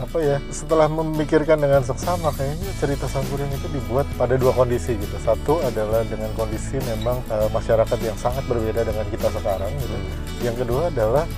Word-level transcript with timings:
apa 0.00 0.18
ya 0.24 0.36
setelah 0.48 0.88
memikirkan 0.88 1.60
dengan 1.60 1.84
seksama 1.84 2.32
kayaknya 2.32 2.72
cerita 2.80 3.04
Sangkuriang 3.04 3.52
itu 3.52 3.68
dibuat 3.68 4.08
pada 4.16 4.40
dua 4.40 4.56
kondisi 4.56 4.96
gitu. 4.96 5.16
Satu 5.20 5.60
adalah 5.60 6.00
dengan 6.08 6.32
kondisi 6.34 6.80
memang 6.88 7.20
eh, 7.28 7.48
masyarakat 7.52 7.98
yang 8.00 8.16
sangat 8.16 8.48
berbeda 8.48 8.80
dengan 8.88 9.04
kita 9.12 9.28
sekarang 9.28 9.68
gitu. 9.76 9.96
Yang 10.40 10.56
kedua 10.64 10.88
adalah 10.88 11.28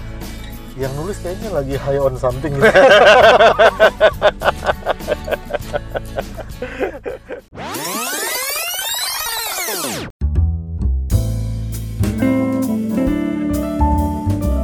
yang 0.78 0.94
nulis 0.96 1.18
kayaknya 1.20 1.50
lagi 1.52 1.74
high 1.76 2.00
on 2.00 2.14
something 2.16 2.54
gitu. 2.54 2.64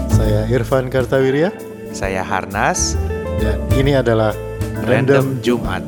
Saya 0.09 0.45
Irfan 0.49 0.89
Kartawirya 0.89 1.53
Saya 1.93 2.21
Harnas, 2.25 2.97
dan 3.39 3.59
ini 3.79 3.95
adalah 3.95 4.35
Random 4.83 5.39
Jumat. 5.41 5.83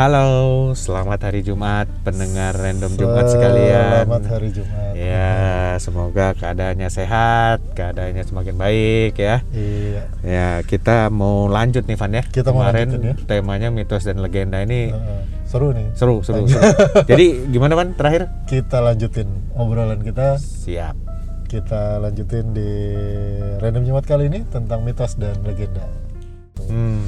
Halo, 0.00 0.72
selamat 0.72 1.28
hari 1.28 1.44
Jumat, 1.44 1.84
pendengar 2.06 2.56
Random 2.56 2.88
Jumat 2.96 3.26
sekalian. 3.28 4.06
Selamat 4.08 4.24
hari 4.32 4.48
Jumat. 4.48 4.92
Ya, 4.96 5.76
semoga 5.76 6.32
keadaannya 6.32 6.88
sehat, 6.88 7.60
keadaannya 7.76 8.24
semakin 8.24 8.56
baik 8.56 9.20
ya. 9.20 9.44
Iya. 9.52 10.02
Ya, 10.24 10.48
kita 10.64 11.12
mau 11.12 11.52
lanjut 11.52 11.84
nih 11.84 11.98
Van 12.00 12.16
ya. 12.16 12.24
Kita 12.24 12.48
mau 12.54 12.64
Kemarin 12.64 12.86
lanjutin 12.96 13.08
ya. 13.12 13.14
temanya 13.28 13.68
mitos 13.68 14.08
dan 14.08 14.24
legenda 14.24 14.64
ini 14.64 14.88
Heeh. 14.88 15.20
seru 15.44 15.76
nih. 15.76 15.92
seru, 15.92 16.24
seru, 16.24 16.48
seru. 16.48 16.64
Jadi 17.10 17.50
gimana 17.52 17.76
Van 17.76 17.92
terakhir? 17.92 18.30
Kita 18.48 18.80
lanjutin 18.80 19.28
obrolan 19.52 20.00
kita. 20.00 20.40
Siap. 20.40 21.09
Kita 21.50 21.98
lanjutin 21.98 22.54
di 22.54 22.70
random 23.58 23.82
Jumat 23.82 24.06
kali 24.06 24.30
ini 24.30 24.46
tentang 24.46 24.86
mitos 24.86 25.18
dan 25.18 25.34
legenda. 25.42 25.82
Hmm. 26.70 27.02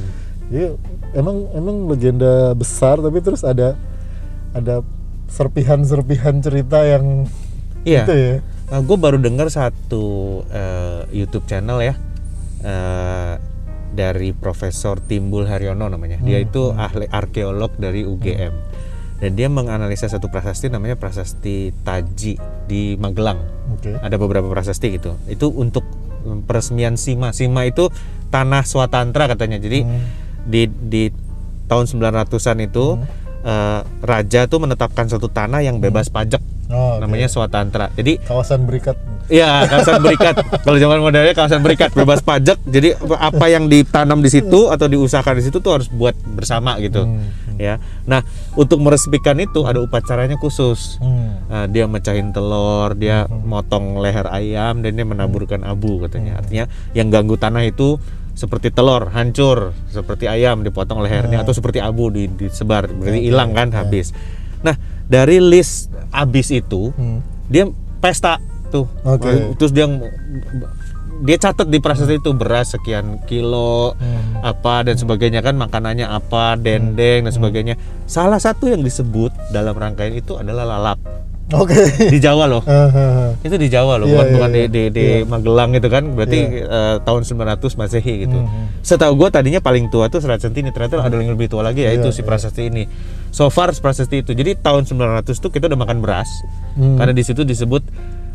Iya, 0.51 0.75
emang 1.15 1.47
emang 1.55 1.87
legenda 1.87 2.51
besar 2.51 2.99
tapi 2.99 3.23
terus 3.23 3.47
ada 3.47 3.79
ada 4.51 4.83
serpihan-serpihan 5.31 6.43
cerita 6.43 6.83
yang 6.83 7.31
Iya. 7.87 8.03
itu 8.03 8.15
ya. 8.15 8.35
Nah, 8.69 8.81
gue 8.83 8.97
baru 8.99 9.23
dengar 9.23 9.47
satu 9.47 10.43
eh, 10.51 11.07
YouTube 11.15 11.47
channel 11.47 11.79
ya 11.79 11.95
eh, 12.67 13.35
dari 13.95 14.35
Profesor 14.35 14.99
Timbul 14.99 15.47
Haryono 15.47 15.87
namanya. 15.87 16.19
Dia 16.19 16.43
Hmm, 16.43 16.47
itu 16.51 16.63
ahli 16.75 17.07
arkeolog 17.07 17.79
dari 17.79 18.03
UGM 18.03 18.72
dan 19.23 19.39
dia 19.39 19.47
menganalisa 19.47 20.11
satu 20.11 20.27
prasasti 20.27 20.67
namanya 20.67 20.99
prasasti 20.99 21.71
Taji 21.87 22.35
di 22.67 22.99
Magelang. 22.99 23.39
Oke. 23.71 23.95
Ada 23.95 24.19
beberapa 24.19 24.51
prasasti 24.51 24.99
gitu. 24.99 25.15
Itu 25.31 25.55
untuk 25.55 25.87
peresmian 26.51 26.99
Sima. 26.99 27.31
Sima 27.31 27.63
itu 27.63 27.87
tanah 28.35 28.67
swatantra 28.67 29.31
katanya. 29.31 29.63
Jadi 29.63 29.87
Hmm. 29.87 30.03
di 30.43 30.67
di 30.67 31.03
tahun 31.71 31.87
900-an 31.87 32.59
itu 32.67 32.99
eh, 33.47 33.81
raja 34.03 34.51
tuh 34.51 34.59
menetapkan 34.59 35.07
satu 35.07 35.31
tanah 35.31 35.63
yang 35.63 35.79
bebas 35.79 36.11
pajak 36.11 36.43
Oh, 36.73 36.97
oke. 36.97 37.05
namanya 37.05 37.29
swatantra. 37.29 37.93
Jadi 37.93 38.19
kawasan 38.25 38.65
berikat. 38.65 38.97
Iya, 39.29 39.69
kawasan 39.69 40.03
berikat. 40.03 40.35
Kalau 40.65 40.79
zaman 40.81 40.99
modernnya 40.99 41.37
kawasan 41.37 41.61
berikat 41.61 41.93
bebas 41.93 42.25
pajak. 42.25 42.59
Jadi 42.65 42.97
apa 43.17 43.47
yang 43.47 43.69
ditanam 43.69 44.25
di 44.25 44.33
situ 44.33 44.73
atau 44.73 44.89
diusahakan 44.89 45.39
di 45.39 45.45
situ 45.45 45.61
tuh 45.61 45.79
harus 45.79 45.89
buat 45.93 46.17
bersama 46.35 46.81
gitu. 46.81 47.05
Hmm. 47.07 47.29
Ya. 47.61 47.79
Nah, 48.09 48.25
untuk 48.57 48.81
meresmikan 48.83 49.39
itu 49.39 49.63
ada 49.69 49.79
upacaranya 49.79 50.35
khusus. 50.41 50.99
Hmm. 50.99 51.39
Nah, 51.47 51.65
dia 51.69 51.85
mecahin 51.87 52.33
telur, 52.33 52.97
dia 52.97 53.29
motong 53.29 54.01
leher 54.01 54.27
ayam 54.33 54.81
dan 54.81 54.97
dia 54.97 55.07
menaburkan 55.07 55.63
abu 55.63 56.01
katanya. 56.03 56.41
Artinya 56.43 56.67
yang 56.97 57.13
ganggu 57.13 57.37
tanah 57.39 57.63
itu 57.69 58.01
seperti 58.33 58.73
telur 58.73 59.13
hancur, 59.13 59.77
seperti 59.93 60.25
ayam 60.25 60.65
dipotong 60.65 61.05
lehernya 61.05 61.45
atau 61.45 61.53
seperti 61.53 61.85
abu 61.85 62.09
di- 62.09 62.33
disebar, 62.33 62.89
berarti 62.89 63.21
hilang 63.29 63.53
kan 63.53 63.69
habis. 63.77 64.17
Nah, 64.65 64.73
dari 65.13 65.37
list 65.37 65.93
habis 66.09 66.49
itu 66.49 66.89
Hmm. 66.97 67.21
dia 67.47 67.69
pesta 68.01 68.41
tuh 68.73 68.89
Oke. 69.05 69.53
terus 69.61 69.71
dia 69.71 69.85
dia 71.23 71.37
catat 71.39 71.69
di 71.69 71.79
prasasti 71.79 72.19
itu 72.19 72.33
beras 72.33 72.73
sekian 72.73 73.21
kilo 73.29 73.93
Hmm. 73.95 74.41
apa 74.43 74.89
dan 74.89 74.97
sebagainya 74.97 75.39
kan 75.39 75.55
makanannya 75.55 76.09
apa 76.09 76.57
dendeng 76.57 77.29
dan 77.29 77.33
sebagainya 77.33 77.75
salah 78.09 78.41
satu 78.41 78.67
yang 78.67 78.81
disebut 78.81 79.31
dalam 79.53 79.77
rangkaian 79.77 80.17
itu 80.17 80.35
adalah 80.35 80.65
lalap 80.65 80.99
Oke. 81.55 81.77
di 82.09 82.19
Jawa 82.19 82.45
loh 82.47 82.63
Hahaha. 82.63 83.37
itu 83.41 83.55
di 83.55 83.69
Jawa 83.69 83.97
loh 83.97 84.05
Iya, 84.05 84.13
bukan 84.13 84.25
iya, 84.25 84.35
bukan 84.35 84.51
di 84.51 84.59
iya. 84.59 84.69
di, 84.69 84.83
di 84.89 85.05
Iya. 85.05 85.25
Magelang 85.25 85.71
gitu 85.73 85.89
kan 85.89 86.05
berarti 86.11 86.39
eh, 86.59 86.97
tahun 86.99 87.23
900 87.23 87.77
Masehi 87.77 88.15
gitu 88.23 88.39
Hmm. 88.39 88.67
setahu 88.81 89.13
gue 89.17 89.29
tadinya 89.29 89.59
paling 89.59 89.89
tua 89.89 90.07
tuh 90.07 90.19
Serat 90.19 90.39
Sentini 90.39 90.69
ternyata 90.69 90.99
ada 90.99 91.15
yang 91.15 91.31
lebih 91.31 91.47
tua 91.47 91.63
lagi 91.63 91.83
ya 91.83 91.91
Iya, 91.91 92.01
itu 92.01 92.09
si 92.11 92.21
iya. 92.21 92.27
prasasti 92.27 92.63
ini 92.65 92.85
so 93.29 93.47
far 93.47 93.71
prasasti 93.71 94.21
itu 94.21 94.33
jadi 94.33 94.55
tahun 94.55 94.85
900 94.85 94.99
tuh 95.35 95.49
kita 95.49 95.67
udah 95.67 95.79
makan 95.79 95.99
beras 95.99 96.29
Hmm. 96.73 96.97
karena 96.97 97.13
di 97.13 97.21
situ 97.21 97.43
disebut 97.43 97.85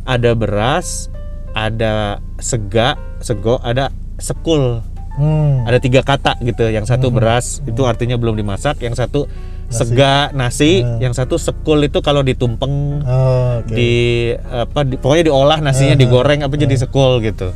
ada 0.04 0.32
beras 0.32 1.10
ada 1.52 1.94
sega 2.38 2.94
sego 3.18 3.58
ada 3.60 3.90
sekul 4.18 4.82
Hmm. 5.14 5.66
ada 5.66 5.78
tiga 5.78 6.00
kata 6.00 6.38
gitu 6.40 6.62
yang 6.64 6.86
satu 6.86 7.10
beras 7.10 7.60
itu 7.64 7.82
artinya 7.82 8.14
belum 8.16 8.36
dimasak 8.36 8.78
yang 8.80 8.94
satu 8.94 9.26
sega 9.68 10.32
nasi 10.32 10.80
Hmm. 10.80 11.00
yang 11.02 11.12
satu 11.12 11.36
sekul 11.36 11.82
itu 11.82 12.00
kalau 12.00 12.22
ditumpeng 12.22 13.02
Oh, 13.02 13.60
oke. 13.60 13.68
di 13.70 13.92
apa 14.40 14.82
di, 14.82 14.96
pokoknya 14.96 15.28
diolah 15.28 15.60
nasinya 15.60 15.92
Hmm. 15.92 16.02
digoreng 16.02 16.40
apa 16.40 16.54
jadi 16.54 16.76
sekul 16.78 17.20
gitu 17.20 17.52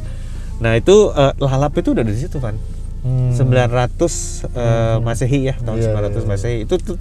nah 0.57 0.73
itu 0.73 0.91
eh, 1.09 1.33
lalap 1.37 1.71
itu 1.73 1.91
udah 1.91 2.03
di 2.03 2.13
situ 2.13 2.37
kan 2.37 2.59
Hmm. 3.01 3.31
900 3.31 4.43
eh, 4.45 4.97
masehi 4.99 5.39
ya 5.43 5.55
tahun 5.57 5.77
Iya, 5.77 5.87
900 5.89 6.11
iya. 6.13 6.27
masehi 6.27 6.57
itu 6.61 6.75
tuh 6.77 6.99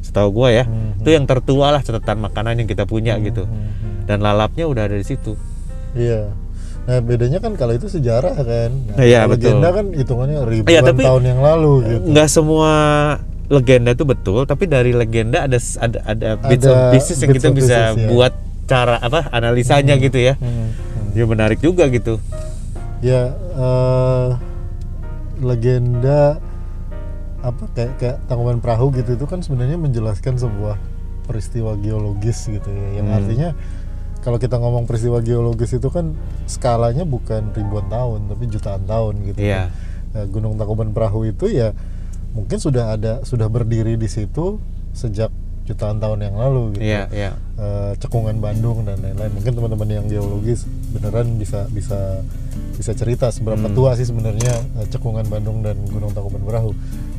setahu 0.00 0.28
gua 0.34 0.48
ya 0.50 0.64
Hmm. 0.64 0.98
itu 0.98 1.08
yang 1.08 1.24
tertua 1.24 1.70
lah 1.70 1.80
catatan 1.80 2.18
makanan 2.18 2.58
yang 2.58 2.66
kita 2.66 2.82
punya 2.82 3.14
gitu 3.18 3.44
Hmm. 3.44 4.04
dan 4.04 4.18
lalapnya 4.18 4.64
udah 4.64 4.84
ada 4.84 4.94
di 4.94 5.06
situ 5.06 5.38
Iya. 5.90 6.34
Nah 6.84 6.98
bedanya 6.98 7.36
kan 7.36 7.52
kalau 7.52 7.72
itu 7.74 7.84
sejarah 7.84 8.32
kan. 8.34 8.70
Nah, 8.90 9.00
Iya, 9.02 9.22
kalau 9.22 9.28
betul. 9.30 9.44
legenda 9.52 9.68
kan 9.70 9.86
hitungannya 9.90 10.36
ribuan 10.42 10.68
Iya, 10.68 10.80
tapi- 10.82 11.04
tahun 11.04 11.24
yang 11.26 11.40
lalu 11.42 11.72
gitu. 11.86 12.06
nggak 12.08 12.28
semua 12.28 12.72
legenda 13.48 13.90
itu 13.90 14.04
betul 14.04 14.44
tapi 14.44 14.64
dari 14.64 14.92
legenda 14.92 15.42
ada 15.42 15.56
ada 15.56 15.98
ada 16.04 16.28
bits 16.38 16.62
Ada 16.62 16.70
of 16.70 16.78
pieces 16.92 17.16
yang 17.18 17.30
bits 17.30 17.38
kita 17.38 17.48
bisa 17.50 17.76
pieces, 17.88 17.96
ya. 17.96 18.08
buat 18.08 18.32
cara 18.64 18.96
apa 18.98 19.20
analisanya 19.30 19.96
gitu 19.96 20.18
ya 20.18 20.36
Hmm. 20.36 20.70
Hmm. 20.70 21.12
ya 21.12 21.24
menarik 21.24 21.58
juga 21.58 21.88
gitu 21.88 22.20
Ya 22.98 23.30
eh, 23.54 24.28
legenda 25.38 26.42
apa 27.38 27.64
kayak 27.70 27.92
kayak 27.96 28.16
tangkuban 28.26 28.58
perahu 28.58 28.90
gitu 28.92 29.14
itu 29.14 29.24
kan 29.24 29.38
sebenarnya 29.38 29.78
menjelaskan 29.78 30.34
sebuah 30.36 30.74
peristiwa 31.24 31.78
geologis 31.78 32.42
gitu 32.44 32.66
ya. 32.66 32.98
Yang 32.98 33.06
Hmm. 33.06 33.16
artinya 33.16 33.48
kalau 34.18 34.36
kita 34.36 34.58
ngomong 34.58 34.84
peristiwa 34.84 35.22
geologis 35.22 35.70
itu 35.70 35.86
kan 35.86 36.18
skalanya 36.44 37.06
bukan 37.06 37.54
ribuan 37.54 37.86
tahun 37.86 38.26
tapi 38.26 38.44
jutaan 38.48 38.82
tahun 38.82 39.14
gitu. 39.24 39.38
Iya. 39.40 39.70
Nah, 40.08 40.24
Gunung 40.26 40.58
Tangkuban 40.58 40.90
Perahu 40.90 41.22
itu 41.24 41.46
ya 41.46 41.70
mungkin 42.38 42.56
sudah 42.56 42.94
ada 42.94 43.12
sudah 43.22 43.46
berdiri 43.46 43.94
di 43.94 44.06
situ 44.06 44.62
sejak 44.92 45.28
jutaan 45.64 45.98
tahun 45.98 46.22
yang 46.22 46.34
lalu 46.34 46.72
gitu. 46.72 46.86
iya 46.86 47.04
iya 47.10 47.32
Eh, 47.58 47.92
cekungan 47.98 48.38
Bandung 48.38 48.86
dan 48.86 49.02
lain-lain. 49.02 49.34
Mungkin 49.34 49.50
teman-teman 49.52 49.88
yang 49.90 50.06
geologis 50.06 50.62
beneran 50.88 51.34
bisa 51.34 51.66
bisa 51.68 52.22
bisa 52.72 52.94
cerita 52.94 53.26
seberapa 53.28 53.58
Hmm. 53.60 53.74
tua 53.74 53.92
sih 53.92 54.06
sebenarnya 54.06 54.54
eh, 54.78 54.86
cekungan 54.88 55.26
Bandung 55.26 55.60
dan 55.60 55.74
Gunung 55.84 56.14
Tangkuban 56.14 56.40
Perahu. 56.40 56.70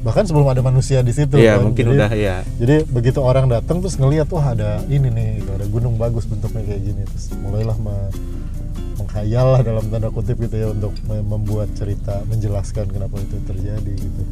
Bahkan 0.02 0.24
sebelum 0.26 0.48
ada 0.48 0.64
manusia 0.64 1.04
di 1.04 1.12
situ. 1.12 1.36
iya 1.36 1.60
kan. 1.60 1.68
mungkin 1.68 1.84
Jadi- 1.86 1.94
udah 1.94 2.12
ya 2.12 2.36
Jadi 2.56 2.88
begitu 2.88 3.20
orang 3.20 3.46
datang 3.48 3.84
terus 3.84 4.00
ngelihat 4.00 4.32
wah 4.32 4.48
ada 4.50 4.80
ini 4.88 5.12
nih, 5.12 5.30
gitu, 5.38 5.52
ada 5.54 5.68
gunung 5.68 5.94
bagus 5.94 6.24
bentuknya 6.24 6.64
kayak 6.64 6.82
gini, 6.82 7.02
terus 7.04 7.26
mulailah 7.38 7.76
me- 7.78 8.12
menghayal 8.98 9.48
lah 9.50 9.62
dalam 9.62 9.84
tanda 9.86 10.08
kutip 10.10 10.40
gitu 10.40 10.56
ya 10.56 10.68
untuk 10.70 10.96
me- 11.04 11.20
membuat 11.22 11.68
cerita 11.74 12.24
menjelaskan 12.26 12.88
kenapa 12.88 13.20
itu 13.20 13.36
terjadi 13.44 13.94
gitu. 13.94 14.24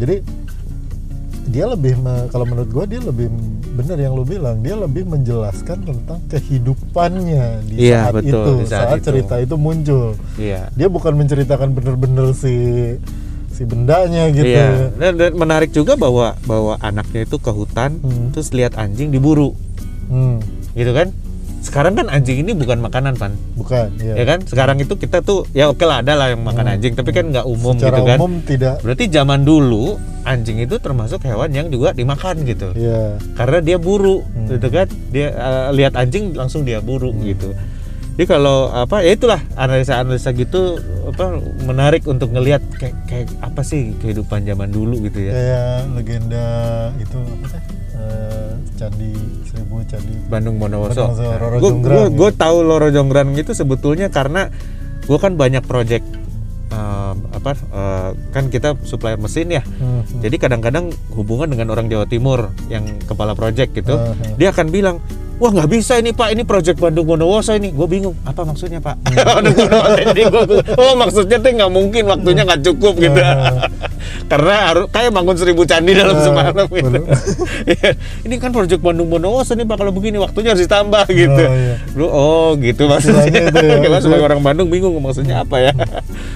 Jadi 0.00 0.16
dia 1.46 1.66
lebih 1.66 1.98
me- 1.98 2.28
kalau 2.28 2.46
menurut 2.46 2.70
gua 2.70 2.84
dia 2.84 3.00
lebih 3.00 3.26
benar 3.70 3.96
yang 3.96 4.14
lu 4.14 4.22
bilang 4.24 4.60
dia 4.60 4.74
lebih 4.74 5.02
menjelaskan 5.04 5.82
tentang 5.82 6.20
kehidupannya 6.28 7.64
di 7.64 7.74
Iya, 7.82 8.06
saat 8.06 8.14
betul, 8.14 8.30
itu 8.30 8.52
di 8.54 8.66
saat 8.66 8.80
saat 8.86 8.96
itu. 8.96 9.06
cerita 9.10 9.34
itu 9.36 9.54
muncul 9.56 10.06
iya 10.36 10.70
dia 10.70 10.86
bukan 10.86 11.12
menceritakan 11.12 11.68
bener-bener 11.70 12.30
si 12.32 12.54
si 13.50 13.62
bendanya 13.64 14.30
gitu 14.30 14.46
Iya, 14.46 14.94
dan, 14.94 15.12
dan 15.16 15.32
menarik 15.34 15.70
juga 15.70 15.94
bahwa 15.94 16.38
bahwa 16.44 16.78
anaknya 16.78 17.24
itu 17.24 17.36
ke 17.36 17.50
hutan, 17.50 17.98
Hmm. 17.98 18.30
terus 18.30 18.50
lihat 18.50 18.72
anjing 18.74 19.10
diburu, 19.10 19.52
Hmm, 20.06 20.38
gitu 20.72 20.92
kan? 20.92 21.10
Sekarang 21.60 21.92
kan 21.92 22.08
anjing 22.08 22.40
ini 22.40 22.56
bukan 22.56 22.80
makanan, 22.80 23.14
pan, 23.14 23.36
bukan 23.52 23.92
iya. 24.00 24.16
ya 24.16 24.24
kan? 24.24 24.40
Sekarang 24.42 24.76
itu 24.76 24.96
kita 24.96 25.20
tuh 25.20 25.44
ya 25.52 25.68
oke 25.68 25.84
lah 25.84 26.00
ada 26.00 26.16
lah 26.16 26.32
yang 26.32 26.40
makan 26.40 26.64
anjing, 26.66 26.96
tapi 26.96 27.12
kan 27.12 27.28
nggak 27.28 27.44
umum 27.44 27.76
Hmm. 27.76 27.80
secara 27.80 27.96
gitu 27.96 28.08
kan? 28.08 28.18
umum 28.18 28.32
tidak 28.40 28.74
Berarti 28.80 29.04
zaman 29.06 29.40
dulu 29.44 29.84
anjing 30.22 30.56
itu 30.58 30.76
termasuk 30.76 31.20
hewan 31.20 31.52
yang 31.52 31.68
juga 31.68 31.92
dimakan 31.92 32.44
gitu, 32.44 32.72
ya 32.74 33.20
karena 33.34 33.60
dia 33.60 33.76
buru, 33.76 34.24
Hmm. 34.24 34.48
gitu 34.48 34.66
kan? 34.68 34.88
Dia 35.08 35.28
eh, 35.30 35.68
lihat 35.74 35.94
anjing 35.94 36.32
langsung 36.32 36.64
dia 36.64 36.80
buru 36.80 37.12
gitu. 37.20 37.52
Jadi 38.10 38.24
kalau 38.26 38.68
apa 38.68 39.00
ya 39.00 39.12
itulah 39.12 39.40
analisa-analisa 39.54 40.32
gitu 40.32 40.76
apa 41.06 41.40
menarik 41.62 42.04
untuk 42.04 42.28
ngelihat 42.30 42.60
kayak 42.74 42.96
kayak 43.04 43.28
apa 43.40 43.60
sih 43.60 43.96
kehidupan 43.96 44.44
zaman 44.44 44.68
dulu 44.68 45.00
gitu 45.02 45.24
ya. 45.24 45.32
kayak 45.32 45.76
legenda 45.92 46.46
itu 46.96 47.16
apa 47.20 47.46
sih 47.50 47.60
Eh, 48.00 48.39
candi 48.80 49.12
seribu 49.44 49.84
candi 49.84 50.14
Bandung 50.32 50.56
Bondowoso. 50.56 51.12
Gue 51.60 52.04
gue 52.08 52.30
tahu 52.32 52.56
Loro 52.64 52.88
Jonggrang 52.88 53.36
itu 53.36 53.52
sebetulnya 53.52 54.08
karena 54.08 54.48
gue 55.04 55.18
kan 55.20 55.36
banyak 55.36 55.60
project 55.68 56.06
um, 56.72 57.16
apa 57.34 57.52
uh, 57.74 58.10
kan 58.32 58.48
kita 58.48 58.78
supplier 58.88 59.20
mesin 59.20 59.52
ya. 59.52 59.60
Hmm, 59.60 60.00
hmm. 60.00 60.24
Jadi 60.24 60.36
kadang-kadang 60.40 60.88
hubungan 61.12 61.52
dengan 61.52 61.76
orang 61.76 61.92
Jawa 61.92 62.08
Timur 62.08 62.54
yang 62.72 62.86
kepala 63.04 63.36
project 63.36 63.76
gitu, 63.76 64.00
Ah, 64.00 64.16
ah. 64.16 64.36
dia 64.40 64.48
akan 64.54 64.72
bilang, 64.72 64.96
wah 65.40 65.50
nggak 65.50 65.68
bisa 65.72 65.96
ini 65.96 66.12
pak, 66.12 66.36
ini 66.36 66.44
project 66.44 66.76
Bandung 66.76 67.08
Bondowoso 67.08 67.56
ini. 67.56 67.72
Gue 67.72 67.88
bingung, 67.88 68.12
apa 68.28 68.44
maksudnya 68.44 68.78
pak? 68.78 69.00
Bandung 69.40 69.56
Bondowoso 69.56 70.00
ini 70.04 70.22
oh 70.76 70.92
maksudnya 71.00 71.40
tuh 71.40 71.50
nggak 71.56 71.72
mungkin, 71.72 72.02
waktunya 72.04 72.42
nggak 72.44 72.60
cukup 72.60 72.94
gitu. 73.00 73.20
Ah. 73.20 73.64
Karena 74.30 74.70
harus 74.70 74.86
kayak 74.94 75.10
bangun 75.10 75.34
seribu 75.34 75.66
candi 75.66 75.90
dalam 75.96 76.14
Ah, 76.14 76.22
semalam 76.22 76.66
gitu. 76.68 77.00
Iya, 77.70 77.90
ini 78.26 78.34
kan 78.36 78.52
project 78.52 78.84
Bandung 78.84 79.08
Bondowoso 79.08 79.56
nih 79.56 79.64
pak, 79.64 79.76
kalau 79.80 79.92
begini 79.96 80.20
waktunya 80.20 80.52
harus 80.52 80.62
ditambah 80.68 81.04
gitu. 81.10 81.42
Oh, 81.48 81.56
iya. 81.56 81.74
Lu 81.96 82.06
oh 82.06 82.48
gitu 82.60 82.86
maksudnya. 82.86 83.48
Itu 83.50 83.58
ya, 83.64 83.98
sebagai 83.98 84.24
orang 84.28 84.44
Bandung 84.44 84.68
bingung 84.68 84.92
maksudnya 85.00 85.42
apa 85.42 85.56
ya. 85.58 85.72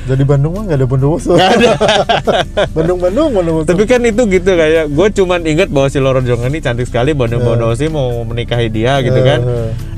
jadi 0.08 0.22
Bandung 0.24 0.56
mah 0.56 0.64
nggak 0.64 0.78
ada 0.80 0.86
Bondowoso 0.88 1.36
Nggak 1.36 1.50
ada. 1.60 1.70
Bandung 2.72 2.98
Bandung 3.00 3.28
Bondowoso 3.36 3.66
Tapi 3.68 3.84
kan 3.84 4.00
itu 4.04 4.22
gitu 4.28 4.50
kayak 4.52 4.88
gue 4.92 5.06
cuman 5.20 5.40
inget 5.44 5.68
bahwa 5.68 5.88
si 5.88 5.98
Loro 6.00 6.20
Jonggrang 6.20 6.52
ini 6.52 6.60
cantik 6.60 6.86
sekali 6.88 7.12
Bono 7.12 7.40
Bonosi 7.40 7.88
mau 7.88 8.22
menikahi 8.24 8.68
dia 8.70 8.93
gitu 9.00 9.20
kan. 9.20 9.40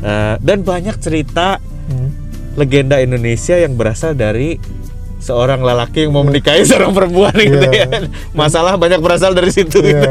Eh, 0.00 0.34
dan 0.40 0.58
banyak 0.62 0.96
cerita 0.96 1.58
hmm. 1.58 2.08
legenda 2.54 3.00
Indonesia 3.00 3.58
yang 3.58 3.74
berasal 3.74 4.14
dari 4.14 4.56
seorang 5.16 5.58
lelaki 5.58 6.06
yang 6.06 6.14
mau 6.14 6.22
menikahi 6.22 6.62
seorang 6.62 6.94
perempuan 6.94 7.34
gitu 7.34 7.66
Iya. 7.66 7.88
ya. 7.90 8.00
Masalah 8.30 8.78
banyak 8.78 9.02
berasal 9.02 9.34
dari 9.34 9.50
situ 9.50 9.82
Iya. 9.82 9.90
gitu. 9.90 10.08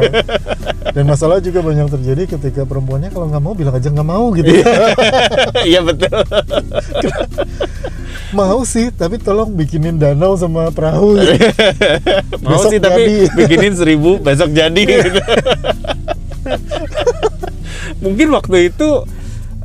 dan 0.96 1.04
masalah 1.04 1.40
juga 1.40 1.60
banyak 1.60 1.88
terjadi 1.92 2.24
ketika 2.38 2.64
perempuannya 2.64 3.12
kalau 3.12 3.28
nggak 3.28 3.44
mau 3.44 3.52
bilang 3.52 3.76
aja 3.76 3.88
nggak 3.92 4.08
mau 4.08 4.32
gitu 4.32 4.48
Iya 5.64 5.80
betul. 5.88 6.12
mau 8.36 8.64
sih 8.68 8.92
tapi 8.92 9.16
tolong 9.16 9.52
bikinin 9.52 9.96
danau 9.96 10.36
sama 10.36 10.68
perahu 10.72 11.16
gitu. 11.16 11.36
mau 12.44 12.60
Besok 12.60 12.72
sih 12.72 12.80
tapi 12.84 13.04
jadi. 13.24 13.36
bikinin 13.36 13.74
seribu 13.76 14.20
besok 14.20 14.52
jadi 14.52 14.82
gitu. 14.84 15.08
Mungkin 18.06 18.28
waktu 18.30 18.70
itu 18.70 19.02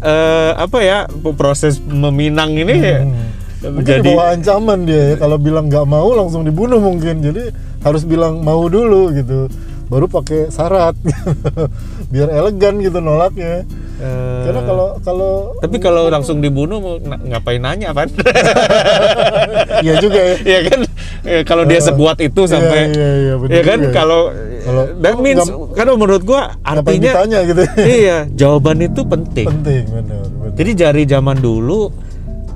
eh, 0.00 0.52
apa 0.56 0.78
ya 0.80 0.98
proses 1.36 1.76
meminang 1.84 2.56
ini 2.56 2.76
Hmm. 2.80 3.28
Mungkin 3.60 3.84
jadi 3.84 4.00
di 4.00 4.16
bawah 4.16 4.32
ancaman 4.32 4.88
dia 4.88 5.12
ya. 5.12 5.14
Kalau 5.20 5.36
bilang 5.36 5.68
nggak 5.68 5.84
mau 5.84 6.08
langsung 6.16 6.48
dibunuh 6.48 6.80
mungkin. 6.80 7.20
Jadi 7.20 7.52
harus 7.84 8.08
bilang 8.08 8.40
mau 8.40 8.64
dulu 8.72 9.12
gitu. 9.12 9.52
Baru 9.92 10.08
pakai 10.08 10.48
syarat. 10.48 10.96
Biar 12.12 12.32
elegan 12.32 12.80
gitu 12.80 13.04
nolaknya. 13.04 13.68
Eh, 14.00 14.42
karena 14.48 14.64
kalau 14.64 14.88
kalau 15.04 15.32
tapi 15.60 15.76
kalau 15.76 16.08
langsung 16.08 16.40
dibunuh 16.40 16.80
ngapain 17.04 17.60
nanya 17.60 17.92
kan? 17.92 18.08
iya 19.84 20.00
juga 20.00 20.20
ya. 20.24 20.34
Ya 20.40 20.60
kan 20.64 20.80
Eh, 21.22 21.42
kalau 21.42 21.62
dia 21.62 21.76
sebuat 21.78 22.16
itu 22.18 22.42
sampai 22.44 22.88
iya, 22.88 23.10
iya, 23.20 23.34
bener 23.36 23.52
ya 23.52 23.62
kan 23.62 23.78
juga 23.78 23.86
ya. 23.86 23.94
kalau 23.94 24.22
Kalau- 24.60 24.88
that 24.98 25.16
means 25.16 25.40
nggak- 25.42 25.72
karena 25.74 25.92
menurut 25.94 26.22
gua 26.22 26.40
artinya 26.60 27.12
ditanya 27.12 27.38
gitu 27.44 27.62
iya 27.82 28.16
jawaban 28.30 28.78
itu 28.78 29.00
penting. 29.02 29.46
penting 29.46 29.84
benar 29.86 30.24
benar 30.26 30.50
Jadi 30.52 30.70
dari 30.74 31.02
zaman 31.04 31.36
dulu 31.36 31.92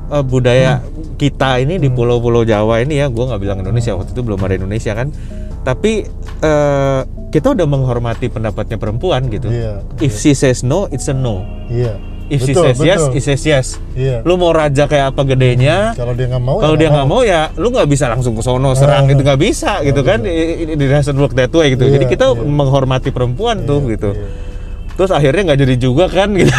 eh, 0.07 0.21
budaya 0.23 0.81
kita 1.15 1.59
ini 1.59 1.77
Hmm. 1.77 1.83
di 1.83 1.89
pulau-pulau 1.89 2.43
Jawa 2.43 2.81
ini 2.81 2.99
ya, 2.99 3.07
gua 3.07 3.31
nggak 3.31 3.41
bilang 3.41 3.59
Indonesia 3.59 3.93
waktu 3.93 4.11
itu 4.11 4.21
belum 4.21 4.41
ada 4.41 4.55
Indonesia 4.55 4.93
kan, 4.93 5.09
tapi 5.61 6.05
eh, 6.41 7.01
kita 7.31 7.51
udah 7.51 7.65
menghormati 7.65 8.29
pendapatnya 8.29 8.77
perempuan 8.77 9.29
gitu. 9.29 9.49
iya 9.49 9.81
If 9.99 10.15
she 10.15 10.33
says 10.33 10.61
no, 10.61 10.87
it's 10.89 11.07
a 11.07 11.15
no. 11.15 11.45
iya 11.67 11.97
If 12.35 12.43
she 12.43 12.51
Betul, 12.51 12.65
says 12.67 12.79
yes, 12.81 12.99
betul. 13.01 13.15
it 13.15 13.23
says 13.23 13.43
yes. 13.43 13.67
iya 13.95 14.19
Lu 14.23 14.35
mau 14.35 14.51
raja 14.51 14.85
kayak 14.85 15.15
apa 15.15 15.23
gedenya, 15.25 15.95
kalau 15.95 16.13
dia 16.13 16.27
nggak 16.27 16.43
mau 16.43 16.59
kalau 16.59 16.75
ya 16.75 16.81
dia 16.81 16.89
nggak 16.91 17.07
mau 17.07 17.21
ya 17.23 17.43
lu 17.55 17.71
nggak 17.71 17.87
bisa 17.87 18.11
langsung 18.11 18.35
ke 18.35 18.43
sono 18.43 18.75
serang 18.75 19.05
Ah. 19.05 19.09
gitu 19.09 19.23
nggak 19.23 19.39
bisa 19.39 19.79
gitu 19.81 20.03
kan 20.03 20.21
it, 20.23 20.75
it 20.75 20.79
doesn't 20.81 21.15
work 21.15 21.33
that 21.33 21.51
way 21.51 21.71
gitu 21.71 21.85
Iya, 21.85 21.95
jadi 21.97 22.05
kita 22.09 22.27
iya. 22.29 22.43
menghormati 22.43 23.09
perempuan 23.09 23.63
tuh 23.63 23.81
Iya, 23.81 23.91
gitu 23.95 24.11
iya. 24.13 24.27
Terus 24.95 25.11
akhirnya 25.11 25.51
nggak 25.51 25.61
jadi 25.61 25.75
juga 25.77 26.05
kan 26.07 26.31
gitu. 26.33 26.55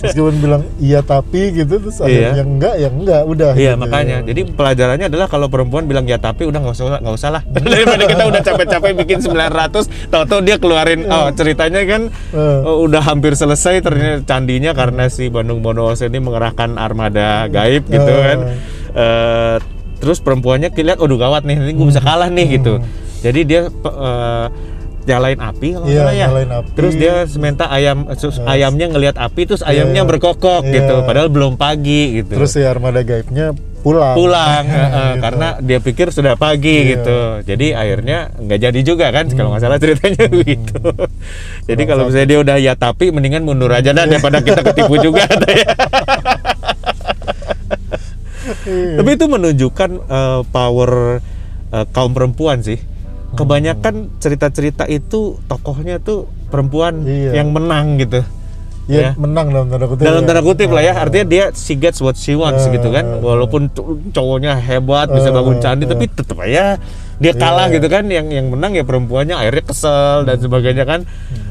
Meskipun 0.00 0.34
bilang 0.40 0.62
iya 0.78 1.00
tapi 1.00 1.52
gitu. 1.54 1.76
Terus 1.78 2.00
Iya. 2.00 2.40
yang 2.40 2.56
enggak 2.56 2.74
yang 2.78 2.94
enggak 2.94 3.22
udah 3.22 3.50
iya 3.52 3.72
gitu. 3.72 3.82
makanya. 3.82 4.16
Jadi 4.24 4.40
pelajarannya 4.48 5.06
adalah 5.06 5.26
kalau 5.26 5.46
perempuan 5.46 5.84
bilang 5.84 6.04
ya 6.04 6.16
tapi 6.16 6.44
udah 6.44 6.58
nggak 6.58 6.74
usah 6.74 7.00
nggak 7.00 7.14
usah 7.14 7.30
lah. 7.30 7.42
Daripada 7.54 8.04
kita 8.06 8.24
udah 8.24 8.42
capek-capek 8.42 8.92
bikin 8.98 9.18
900 9.20 10.08
tahu-tahu 10.08 10.40
dia 10.40 10.56
keluarin 10.56 11.04
oh 11.04 11.28
ceritanya 11.30 11.82
kan 11.84 12.02
Eh. 12.28 12.60
oh, 12.64 12.84
udah 12.84 13.00
hampir 13.00 13.32
selesai 13.32 13.80
ternyata 13.80 14.24
candinya 14.24 14.72
karena 14.72 15.08
si 15.08 15.28
Bandung 15.28 15.60
Bondowoso 15.60 16.04
ini 16.04 16.18
mengerahkan 16.18 16.76
armada 16.76 17.44
gaib 17.48 17.84
gitu 17.86 18.12
kan. 18.14 18.38
Eh, 18.88 19.56
terus 19.98 20.18
perempuannya 20.18 20.70
lihat 20.70 20.98
aduh 20.98 21.18
gawat 21.18 21.42
nih 21.42 21.58
nanti 21.58 21.72
gue 21.74 21.86
bisa 21.86 22.00
kalah 22.00 22.30
nih 22.30 22.56
gitu. 22.56 22.78
Jadi 23.18 23.40
dia 23.42 23.60
eh, 23.66 24.46
nyalain 25.08 25.40
api 25.40 25.68
kalau 25.72 25.84
nggak 25.84 25.96
Iya, 25.96 26.04
ya 26.12 26.26
nyalain 26.26 26.50
api. 26.54 26.68
terus 26.72 26.94
dia 26.94 27.12
minta 27.36 27.64
ayam 27.66 27.98
sus- 28.14 28.38
ayamnya 28.40 28.86
ngelihat 28.86 29.16
api 29.16 29.42
terus 29.44 29.62
ayamnya 29.62 30.02
Iya. 30.02 30.08
berkokok 30.08 30.62
Iya. 30.62 30.72
gitu 30.76 30.94
padahal 31.02 31.28
belum 31.28 31.56
pagi 31.56 32.20
gitu 32.20 32.32
terus 32.34 32.52
si 32.52 32.60
armada 32.60 33.00
gaibnya 33.00 33.50
pulang 33.78 34.12
pulang 34.12 34.64
eh, 34.68 34.76
Gitu. 34.76 35.16
karena 35.18 35.48
dia 35.58 35.78
pikir 35.78 36.06
sudah 36.08 36.34
pagi 36.34 36.76
Iya. 36.78 36.88
gitu 36.92 37.18
jadi 37.46 37.66
akhirnya 37.74 38.18
nggak 38.36 38.58
jadi 38.60 38.80
juga 38.82 39.06
kan 39.08 39.24
kalau 39.28 39.48
nggak 39.50 39.62
salah 39.62 39.78
ceritanya 39.78 40.24
begitu 40.28 40.78
jadi 41.68 41.82
kalau 41.84 42.02
misalnya 42.06 42.28
dia 42.28 42.38
udah 42.38 42.56
ya 42.60 42.72
tapi 42.74 43.08
mendingan 43.08 43.42
mundur 43.42 43.70
aja 43.70 43.90
dah 43.90 44.04
daripada 44.04 44.38
kita 44.38 44.60
ketipu 44.62 44.94
juga. 45.06 45.24
Iya. 45.40 45.66
tapi 48.94 49.10
itu 49.10 49.26
menunjukkan 49.26 49.90
eh, 50.02 50.40
power 50.46 50.90
eh, 51.70 51.86
kaum 51.88 52.12
perempuan 52.12 52.60
sih 52.60 52.78
kebanyakan 53.34 54.08
cerita-cerita 54.16 54.84
itu 54.84 55.36
tokohnya 55.44 56.00
tuh 56.00 56.24
perempuan 56.48 57.04
Iya. 57.04 57.42
yang 57.42 57.52
menang 57.52 58.00
gitu. 58.00 58.24
Iya, 58.88 59.12
ya. 59.12 59.20
menang 59.20 59.52
dalam 59.52 59.68
tanda 59.68 59.84
kutip 59.84 60.00
dalam 60.00 60.22
ya. 60.24 60.26
tanda 60.32 60.40
kutip 60.40 60.68
lah 60.72 60.80
ya. 60.80 60.92
Ah, 60.96 61.04
artinya 61.04 61.26
dia 61.28 61.44
she 61.52 61.76
gets 61.76 62.00
what 62.00 62.16
she 62.16 62.32
wants 62.32 62.64
Ah, 62.64 62.72
gitu 62.72 62.88
kan. 62.88 63.20
Walaupun 63.20 63.68
co- 63.68 64.00
cowoknya 64.16 64.56
hebat 64.56 65.12
bisa 65.12 65.28
Ah, 65.28 65.36
bangun 65.36 65.60
candi 65.60 65.84
ah. 65.84 65.92
tapi 65.92 66.08
tetap 66.08 66.40
aja 66.40 66.80
dia 67.20 67.32
kalah 67.36 67.68
Iya. 67.68 67.76
gitu 67.76 67.86
kan. 67.92 68.08
Yang 68.08 68.26
yang 68.32 68.46
menang 68.48 68.72
ya 68.72 68.88
perempuannya 68.88 69.36
akhirnya 69.36 69.64
kesel 69.66 70.24
dan 70.24 70.40
sebagainya 70.40 70.88
kan. 70.88 71.04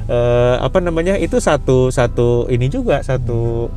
Eh, 0.09 0.55
apa 0.57 0.81
namanya 0.81 1.13
itu 1.13 1.37
satu 1.37 1.93
satu 1.93 2.49
ini 2.49 2.73
juga 2.73 3.05
satu 3.05 3.69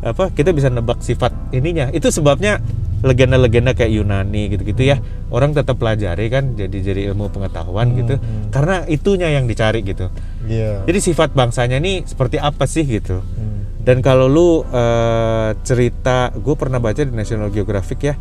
apa 0.00 0.32
kita 0.32 0.56
bisa 0.56 0.72
nebak 0.72 1.04
sifat 1.04 1.36
ininya. 1.52 1.92
Itu 1.92 2.08
sebabnya 2.08 2.64
legenda-legenda 3.02 3.74
kayak 3.74 3.92
Yunani 3.92 4.48
gitu-gitu 4.54 4.82
ya. 4.94 4.96
Orang 5.28 5.52
tetap 5.52 5.76
pelajari 5.76 6.30
kan 6.30 6.54
jadi 6.54 6.78
jadi 6.80 7.00
ilmu 7.12 7.34
pengetahuan 7.34 7.92
gitu. 7.98 8.16
hmm. 8.16 8.54
karena 8.54 8.86
itunya 8.86 9.28
yang 9.34 9.50
dicari 9.50 9.82
gitu. 9.82 10.08
Iya. 10.46 10.86
Jadi 10.86 10.98
sifat 11.02 11.34
bangsanya 11.34 11.82
ini 11.82 12.06
seperti 12.06 12.38
apa 12.38 12.64
sih 12.64 12.86
gitu? 12.86 13.20
Hmm. 13.20 13.50
dan 13.82 13.98
kalau 13.98 14.30
lu 14.30 14.62
eh, 14.70 15.50
cerita, 15.66 16.30
gue 16.30 16.54
pernah 16.54 16.78
baca 16.78 17.02
di 17.02 17.10
National 17.10 17.50
Geographic 17.50 17.98
ya, 18.06 18.14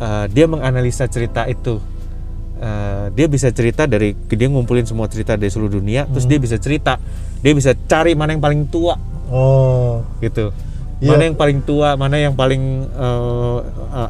eh, 0.00 0.24
dia 0.32 0.48
menganalisa 0.48 1.04
cerita 1.12 1.44
itu. 1.44 1.76
Eh, 2.58 3.06
dia 3.14 3.30
bisa 3.30 3.52
cerita 3.54 3.86
dari 3.86 4.16
dia 4.16 4.48
ngumpulin 4.50 4.82
semua 4.82 5.06
cerita 5.06 5.38
dari 5.38 5.52
seluruh 5.52 5.78
dunia, 5.78 6.08
terus 6.10 6.24
dia 6.24 6.40
bisa 6.40 6.56
cerita, 6.56 6.96
dia 7.44 7.52
bisa 7.52 7.70
cari 7.86 8.16
mana 8.16 8.34
yang 8.34 8.42
paling 8.42 8.66
tua. 8.66 8.96
Oh. 9.28 10.02
Gitu. 10.18 10.50
Iya. 10.98 11.14
Mana 11.14 11.22
yang 11.30 11.36
paling 11.38 11.58
tua, 11.62 11.88
mana 11.94 12.16
yang 12.18 12.34
paling 12.34 12.62
eh, 12.90 13.58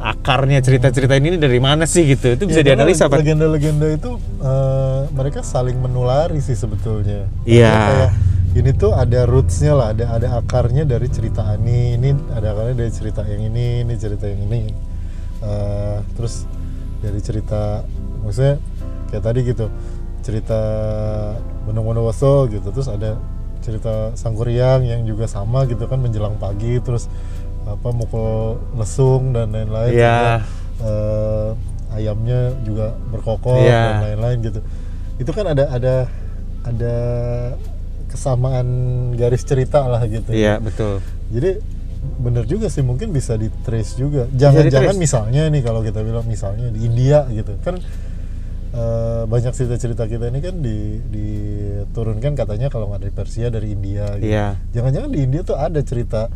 akarnya 0.09 0.57
cerita-cerita 0.57 1.13
ini 1.21 1.37
dari 1.37 1.61
mana 1.61 1.85
sih 1.85 2.01
gitu. 2.03 2.33
Itu 2.33 2.49
bisa 2.49 2.65
Iya, 2.65 2.73
karena 2.73 2.89
dianalisa 2.89 3.05
kan? 3.05 3.21
legenda-legenda 3.21 3.87
itu 3.93 4.11
eh, 4.41 5.01
mereka 5.13 5.45
saling 5.45 5.77
menulari 5.77 6.41
sih 6.41 6.57
sebetulnya 6.57 7.29
Iya. 7.45 7.69
Artinya 7.69 7.87
kayak 7.93 8.11
ini 8.49 8.71
tuh 8.73 8.91
ada 8.97 9.29
rootsnya 9.29 9.77
lah 9.77 9.93
ada 9.93 10.05
ada 10.09 10.27
akarnya 10.41 10.81
dari 10.81 11.05
cerita 11.13 11.45
ini 11.61 11.93
ini 11.93 12.09
ada 12.33 12.57
akarnya 12.57 12.81
dari 12.81 12.89
cerita 12.89 13.21
yang 13.21 13.45
ini 13.45 13.85
ini 13.85 13.93
cerita 13.93 14.25
yang 14.25 14.41
ini 14.49 14.73
Eh, 15.39 15.97
terus 16.17 16.43
dari 16.99 17.21
cerita 17.23 17.85
maksudnya 18.25 18.59
kayak 19.07 19.23
tadi 19.23 19.39
gitu 19.47 19.71
cerita 20.19 20.59
Gunung 21.63 21.87
Bondowoso 21.87 22.49
gitu 22.51 22.75
terus 22.75 22.91
ada 22.91 23.15
cerita 23.69 23.93
Sangkuriang 24.13 24.81
yang 24.81 25.05
juga 25.05 25.29
sama 25.29 25.63
gitu 25.63 25.85
kan 25.85 26.01
menjelang 26.01 26.35
pagi 26.35 26.81
terus 26.81 27.05
apa 27.63 27.93
mukul 27.93 28.57
lesung 28.73 29.29
dan 29.29 29.53
lain-lain 29.53 29.93
Iya. 29.93 30.09
sehingga, 30.09 30.35
eh, 30.81 31.49
ayamnya 31.93 32.39
juga 32.61 32.97
berkokok 33.07 33.61
Iya. 33.61 33.81
dan 33.85 33.97
lain-lain 34.09 34.37
gitu 34.43 34.59
itu 35.19 35.31
kan 35.31 35.45
ada 35.47 35.69
ada 35.69 35.95
ada 36.63 36.95
kesamaan 38.09 38.67
garis 39.13 39.45
cerita 39.45 39.85
lah 39.85 40.01
gitu 40.03 40.33
Iya 40.33 40.57
betul. 40.57 40.97
jadi 41.29 41.61
bener 41.99 42.47
juga 42.47 42.71
sih 42.71 42.79
mungkin 42.79 43.11
bisa 43.11 43.35
di 43.35 43.51
trace 43.61 43.99
juga 43.99 44.25
jangan-jangan 44.31 44.95
misalnya 44.95 45.51
nih 45.51 45.61
kalau 45.61 45.83
kita 45.83 45.99
bilang 45.99 46.23
misalnya 46.25 46.71
di 46.71 46.87
India 46.87 47.27
gitu 47.27 47.53
kan 47.59 47.75
eh, 48.71 49.23
banyak 49.25 49.51
cerita-cerita 49.51 50.05
kita 50.05 50.29
ini 50.29 50.39
kan 50.39 50.55
di 50.59 50.77
diturunkan 51.09 52.33
katanya 52.33 52.67
kalau 52.69 52.89
nggak 52.89 53.01
dari 53.03 53.13
Persia 53.13 53.47
dari 53.49 53.73
India 53.73 54.13
gitu. 54.17 54.29
Iya. 54.29 54.47
jangan-jangan 54.71 55.09
di 55.09 55.19
India 55.19 55.41
tuh 55.41 55.57
ada 55.57 55.81
cerita 55.81 56.29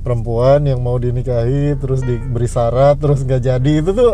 perempuan 0.00 0.64
yang 0.64 0.80
mau 0.80 0.96
dinikahi 0.96 1.76
terus 1.76 2.00
diberi 2.00 2.44
syarat 2.44 3.00
terus 3.00 3.24
nggak 3.24 3.40
jadi 3.40 3.72
itu 3.80 3.90
tuh 3.92 4.12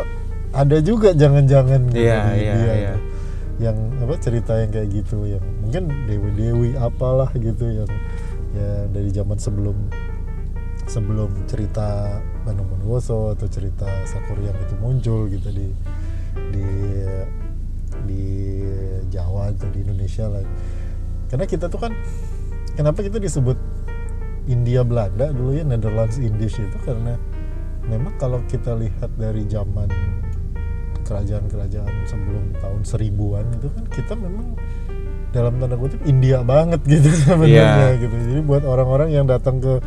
ada 0.51 0.77
juga 0.83 1.15
jangan-jangan 1.15 1.91
Iya, 1.91 1.95
di 1.95 1.99
iya, 1.99 2.19
India 2.55 2.73
iya. 2.75 2.91
tuh. 2.95 2.99
yang 3.61 3.77
apa 4.01 4.15
cerita 4.19 4.53
yang 4.57 4.71
kayak 4.71 4.89
gitu 4.91 5.19
yang 5.29 5.45
mungkin 5.61 5.83
dewi-dewi 6.07 6.75
apalah 6.75 7.31
gitu 7.37 7.67
yang 7.69 7.91
ya 8.51 8.71
dari 8.91 9.11
zaman 9.13 9.39
sebelum 9.39 9.77
sebelum 10.91 11.31
cerita 11.47 12.19
Bandung 12.43 12.67
Bondowoso 12.67 13.31
atau 13.31 13.47
cerita 13.47 13.87
Sakuryang 14.11 14.59
itu 14.59 14.75
muncul 14.81 15.31
gitu 15.31 15.49
di 15.55 15.71
di 16.51 16.67
Atau 19.51 19.69
di 19.69 19.81
Indonesia 19.81 20.27
lah 20.27 20.43
karena 21.27 21.45
kita 21.45 21.67
tuh 21.67 21.79
kan 21.79 21.93
kenapa 22.73 23.01
kita 23.01 23.19
disebut 23.19 23.55
India 24.47 24.83
Belanda 24.83 25.31
dulu 25.31 25.53
ya 25.53 25.63
Netherlands 25.63 26.17
Indies 26.17 26.55
itu 26.55 26.79
karena 26.81 27.15
memang 27.85 28.15
kalau 28.17 28.43
kita 28.45 28.75
lihat 28.75 29.11
dari 29.15 29.45
zaman 29.45 29.87
kerajaan-kerajaan 31.03 31.95
sebelum 32.05 32.55
tahun 32.57 32.83
seribuan 32.83 33.47
itu 33.53 33.67
kan 33.69 33.85
kita 33.89 34.15
memang 34.15 34.55
dalam 35.31 35.59
tanda 35.59 35.75
kutip 35.75 36.03
India 36.03 36.43
banget 36.43 36.83
gitu 36.85 37.09
sebenarnya 37.21 37.95
Iya. 37.95 38.01
gitu 38.01 38.15
jadi 38.17 38.41
buat 38.43 38.63
orang-orang 38.63 39.09
yang 39.11 39.27
datang 39.27 39.59
ke 39.59 39.79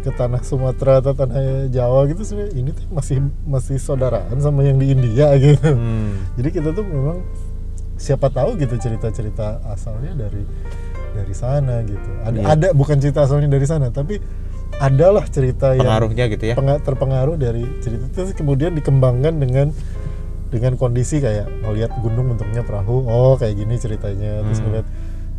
ke 0.00 0.10
tanah 0.10 0.40
Sumatera 0.40 0.98
atau 0.98 1.12
tanah 1.12 1.68
Jawa 1.68 2.08
gitu 2.08 2.24
sebenarnya 2.24 2.54
ini 2.56 2.70
tuh 2.72 2.86
masih 2.88 3.16
masih 3.44 3.76
saudaraan 3.76 4.32
sama 4.38 4.64
yang 4.64 4.74
di 4.74 4.90
India 4.90 5.30
gitu 5.36 5.70
Hmm. 5.70 6.18
jadi 6.34 6.48
kita 6.50 6.68
tuh 6.72 6.82
memang 6.82 7.20
siapa 8.00 8.26
tahu 8.28 8.56
gitu 8.56 8.74
cerita-cerita 8.74 9.60
asalnya 9.66 10.16
dari 10.16 10.40
dari 11.12 11.34
sana 11.34 11.84
gitu 11.84 12.10
ada 12.22 12.32
Iya. 12.34 12.46
ada 12.48 12.68
bukan 12.72 12.96
cerita 12.96 13.22
asalnya 13.22 13.46
dari 13.46 13.66
sana 13.66 13.90
tapi 13.90 14.16
adalah 14.74 15.26
cerita 15.26 15.76
yang 15.76 15.84
pengaruhnya 15.84 16.24
gitu 16.26 16.44
ya 16.46 16.54
penga- 16.56 16.80
terpengaruh 16.80 17.36
dari 17.36 17.60
cerita 17.78 18.00
itu 18.02 18.16
terus 18.16 18.32
kemudian 18.32 18.72
dikembangkan 18.72 19.36
dengan 19.36 19.68
dengan 20.48 20.74
kondisi 20.74 21.20
kayak 21.20 21.46
ngelihat 21.62 21.92
gunung 22.00 22.32
bentuknya 22.32 22.62
perahu 22.62 23.04
oh 23.04 23.36
kayak 23.36 23.54
gini 23.54 23.76
ceritanya 23.76 24.40
terus 24.42 24.58
Hmm. 24.58 24.66
ngelihat 24.66 24.86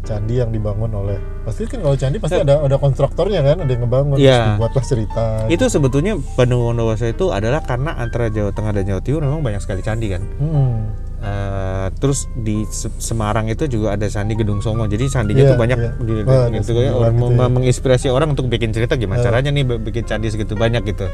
candi 0.01 0.35
yang 0.35 0.49
dibangun 0.49 0.89
oleh 0.91 1.17
pasti 1.41 1.65
kan 1.67 1.77
kalau 1.79 1.93
candi 1.93 2.17
pasti 2.17 2.37
ada 2.37 2.57
ada 2.59 2.73
konstruktornya 2.75 3.41
kan 3.43 3.57
ada 3.59 3.69
yang 3.69 3.81
ngebangun 3.81 4.17
Iya. 4.17 4.29
terus 4.31 4.49
dibuatlah 4.51 4.85
cerita 4.85 5.25
itu 5.47 5.65
sebetulnya 5.67 6.13
Bandung 6.31 6.61
Bondowoso 6.63 7.05
itu 7.05 7.29
adalah 7.29 7.61
karena 7.61 7.93
antara 7.95 8.27
Jawa 8.27 8.49
Tengah 8.49 8.71
dan 8.73 8.83
Jawa 8.83 8.97
Timur 8.99 9.21
memang 9.23 9.41
banyak 9.41 9.59
sekali 9.59 9.81
candi 9.81 10.07
kan 10.09 10.21
Hmm. 10.37 10.89
Eh, 11.21 11.87
terus 12.01 12.25
di 12.33 12.65
Se- 12.65 12.89
Semarang 12.97 13.45
itu 13.45 13.69
juga 13.69 13.93
ada 13.93 14.09
Candi 14.09 14.33
Gedung 14.33 14.57
Songo. 14.57 14.89
Jadi 14.89 15.05
candinya 15.05 15.45
Iya, 15.45 15.51
tuh 15.53 15.57
banyak 15.61 15.77
iya. 15.77 15.91
di, 15.95 16.13
ada 16.17 16.49
gitu 16.49 16.71
ya, 16.73 16.89
sembilan 16.89 16.97
orang 16.97 17.13
itu 17.13 17.21
mem- 17.21 17.37
ya. 17.37 17.47
menginspirasi 17.53 18.07
orang 18.09 18.33
untuk 18.33 18.49
bikin 18.49 18.73
cerita 18.73 18.97
gimana 18.97 19.21
Eh. 19.21 19.23
caranya 19.23 19.53
nih 19.53 19.61
bikin 19.85 20.03
candi 20.03 20.27
segitu 20.27 20.57
banyak 20.57 20.81
gitu. 20.81 21.05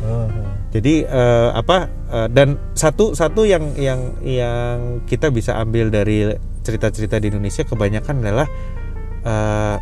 Ah. 0.00 0.30
Jadi 0.70 1.02
eh, 1.02 1.48
apa 1.52 1.76
eh, 2.08 2.28
dan 2.30 2.54
satu 2.72 3.12
satu 3.12 3.42
yang 3.42 3.74
yang 3.74 4.14
yang 4.22 4.78
kita 5.04 5.28
bisa 5.28 5.58
ambil 5.58 5.90
dari 5.90 6.30
cerita-cerita 6.62 7.18
di 7.18 7.26
Indonesia 7.28 7.66
kebanyakan 7.66 8.22
adalah 8.22 8.46
eh, 9.20 9.76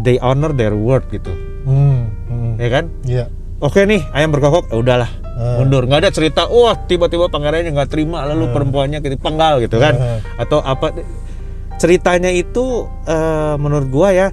they 0.00 0.16
honor 0.18 0.50
their 0.50 0.72
word 0.72 1.04
gitu, 1.08 1.28
Hmm, 1.62 2.08
hmm. 2.24 2.52
ya 2.56 2.68
kan? 2.72 2.84
Iya. 3.04 3.24
Oke 3.60 3.84
nih 3.84 4.00
ayam 4.10 4.32
berkokok, 4.32 4.72
ya 4.72 4.80
udahlah 4.80 5.10
Ah. 5.40 5.56
mundur. 5.56 5.88
Nggak 5.88 6.00
ada 6.04 6.10
cerita, 6.12 6.44
wah 6.44 6.76
tiba-tiba 6.76 7.32
pangerannya 7.32 7.72
nggak 7.72 7.88
terima 7.88 8.28
lalu 8.28 8.52
perempuannya 8.52 9.00
gitu 9.00 9.16
penggal 9.16 9.64
gitu 9.64 9.80
kan? 9.80 9.96
Ah. 9.96 10.20
Atau 10.36 10.60
apa? 10.60 10.92
Ceritanya 11.80 12.28
itu 12.28 12.84
eh, 13.08 13.54
menurut 13.56 13.88
gua 13.88 14.12
ya 14.12 14.28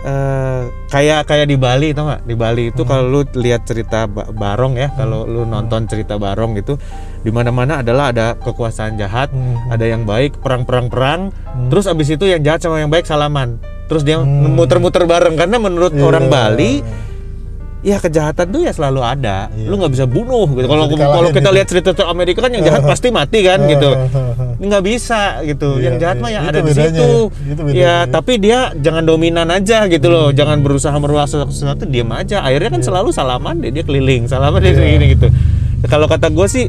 eh, 0.00 0.62
kayak 0.88 1.28
kayak 1.28 1.44
di 1.44 1.60
Bali 1.60 1.92
tau 1.92 2.08
nggak? 2.08 2.24
Di 2.24 2.32
Bali 2.32 2.64
itu 2.70 2.88
kalau 2.88 3.04
lu 3.04 3.20
lihat 3.36 3.68
cerita 3.68 4.08
Ba- 4.08 4.32
Barong 4.32 4.80
ya, 4.80 4.88
kalau 4.96 5.28
lu 5.28 5.44
nonton 5.44 5.84
cerita 5.84 6.16
Barong 6.16 6.56
gitu, 6.56 6.80
di 7.20 7.28
mana-mana 7.28 7.84
adalah 7.84 8.14
ada 8.14 8.38
kekuasaan 8.38 8.96
jahat, 8.96 9.28
Hmm. 9.28 9.60
ada 9.68 9.84
yang 9.84 10.08
baik 10.08 10.40
perang-perang 10.40 10.88
perang, 10.88 11.20
terus 11.68 11.84
abis 11.84 12.16
itu 12.16 12.24
yang 12.24 12.40
jahat 12.40 12.64
sama 12.64 12.80
yang 12.80 12.88
baik 12.88 13.04
salaman. 13.04 13.60
Terus 13.86 14.02
dia 14.02 14.16
Hmm. 14.16 14.56
muter-muter 14.56 15.04
bareng 15.04 15.36
karena 15.36 15.58
menurut 15.58 15.92
Iya. 15.92 16.06
orang 16.06 16.26
Bali 16.26 16.80
ya 17.86 18.02
kejahatan 18.02 18.50
tuh 18.50 18.66
ya 18.66 18.74
selalu 18.74 18.98
ada. 18.98 19.46
Iya. 19.54 19.70
Lu 19.70 19.78
nggak 19.78 19.92
bisa 19.94 20.04
bunuh 20.10 20.50
gitu. 20.58 20.66
Kalau 20.66 20.90
kalau 20.90 21.30
kita 21.30 21.46
itu. 21.46 21.54
lihat 21.54 21.66
cerita 21.70 21.88
cerita 21.94 22.10
Amerika 22.10 22.42
kan 22.42 22.50
yang 22.50 22.66
jahat 22.66 22.82
pasti 22.90 23.14
mati 23.14 23.46
kan 23.46 23.62
gitu. 23.70 23.90
Ini 24.58 24.64
nggak 24.74 24.84
bisa 24.84 25.38
gitu. 25.46 25.78
Iya, 25.78 25.84
yang 25.86 25.96
jahat 26.02 26.16
iya. 26.18 26.22
mah 26.26 26.30
yang 26.34 26.44
Itu 26.44 26.50
ada 26.50 26.58
di 26.58 26.66
bedanya 26.66 26.90
situ. 26.98 27.10
ya. 27.70 27.78
Ya, 27.78 27.94
tapi 28.10 28.32
dia 28.42 28.58
jangan 28.74 29.06
dominan 29.06 29.46
aja 29.54 29.86
gitu 29.86 30.10
loh. 30.10 30.34
Jangan 30.34 30.66
berusaha 30.66 30.96
merubah 30.98 31.30
sesuatu, 31.30 31.86
diam 31.86 32.10
aja. 32.10 32.42
Akhirnya 32.42 32.74
kan 32.74 32.82
selalu 32.82 33.14
salaman 33.14 33.62
deh 33.62 33.70
dia 33.70 33.86
keliling, 33.86 34.26
salaman 34.26 34.58
dia 34.58 34.74
Iya. 34.74 34.98
gini 34.98 35.06
gitu. 35.14 35.30
Kalau 35.86 36.10
kata 36.10 36.26
gue 36.34 36.46
sih 36.50 36.66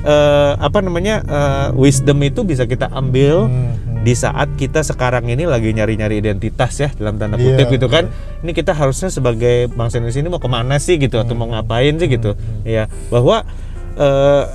eh, 0.00 0.52
apa 0.54 0.78
namanya 0.80 1.20
eh, 1.26 1.66
wisdom 1.74 2.22
itu 2.22 2.46
bisa 2.46 2.62
kita 2.64 2.88
ambil 2.94 3.50
Hmm, 3.50 3.74
hmm. 3.74 3.89
Di 4.00 4.16
saat 4.16 4.48
kita 4.56 4.80
sekarang 4.80 5.28
ini 5.28 5.44
lagi 5.44 5.76
nyari-nyari 5.76 6.24
identitas 6.24 6.80
ya 6.80 6.88
dalam 6.96 7.20
tanda 7.20 7.36
Iya, 7.36 7.52
kutip 7.52 7.66
gitu 7.76 7.86
kan 7.92 8.08
ini 8.40 8.56
kita 8.56 8.72
harusnya 8.72 9.12
sebagai 9.12 9.68
bangsa 9.76 10.00
Indonesia 10.00 10.20
ini 10.24 10.30
mau 10.32 10.40
ke 10.40 10.48
mana 10.48 10.80
sih 10.80 10.96
gitu 10.96 11.20
atau 11.20 11.36
mau 11.36 11.52
ngapain 11.52 12.00
sih 12.00 12.08
gitu. 12.08 12.32
Ya 12.64 12.88
bahwa 13.12 13.44
eh, 14.00 14.06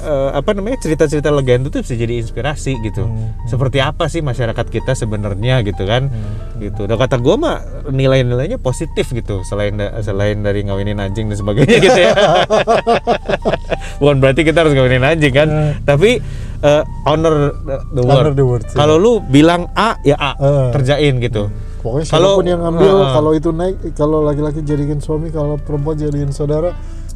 eh, 0.03 0.29
apa 0.33 0.49
namanya 0.51 0.81
cerita-cerita 0.81 1.29
legenda 1.29 1.69
itu 1.69 1.79
bisa 1.79 1.93
jadi 1.93 2.17
inspirasi 2.17 2.81
gitu. 2.81 3.05
Seperti 3.45 3.77
apa 3.77 4.09
sih 4.09 4.19
masyarakat 4.19 4.65
kita 4.67 4.91
sebenarnya 4.91 5.61
gitu 5.61 5.85
kan? 5.85 6.09
Gitu. 6.57 6.83
Dan 6.83 6.97
kata 6.97 7.17
gue 7.17 7.35
mah 7.35 7.61
nilai-nilainya 7.87 8.57
positif 8.57 9.05
gitu 9.07 9.45
selain 9.45 9.77
da- 9.77 10.01
selain 10.01 10.41
dari 10.41 10.65
ngawinin 10.65 10.97
anjing 10.97 11.29
dan 11.29 11.37
sebagainya 11.37 11.77
gitu 11.77 11.99
ya. 12.01 12.13
Bukan 14.01 14.17
berarti 14.19 14.41
kita 14.41 14.65
harus 14.65 14.73
ngawinin 14.73 15.05
anjing 15.05 15.31
kan? 15.31 15.47
Tapi 15.83 16.19
eh, 16.59 16.83
honor 17.05 17.53
the- 17.93 18.03
word. 18.03 18.33
Word, 18.35 18.63
kalau 18.73 18.97
lu 18.97 19.21
bilang 19.21 19.69
A 19.73 19.95
ya 20.01 20.17
A 20.17 20.31
Eh. 20.35 20.69
kerjain 20.71 21.17
gitu. 21.19 21.47
Pokoknya 21.79 22.05
Kalau- 22.09 22.41
yang 22.41 22.65
ngambil, 22.65 22.93
Ah. 22.97 23.13
kalau 23.13 23.31
itu 23.31 23.53
naik, 23.53 23.77
kalau 23.93 24.25
laki-laki 24.25 24.65
jadikan 24.65 24.97
suami, 24.97 25.29
kalau 25.29 25.61
perempuan 25.61 25.93
jadikan 25.93 26.33
saudara, 26.33 26.73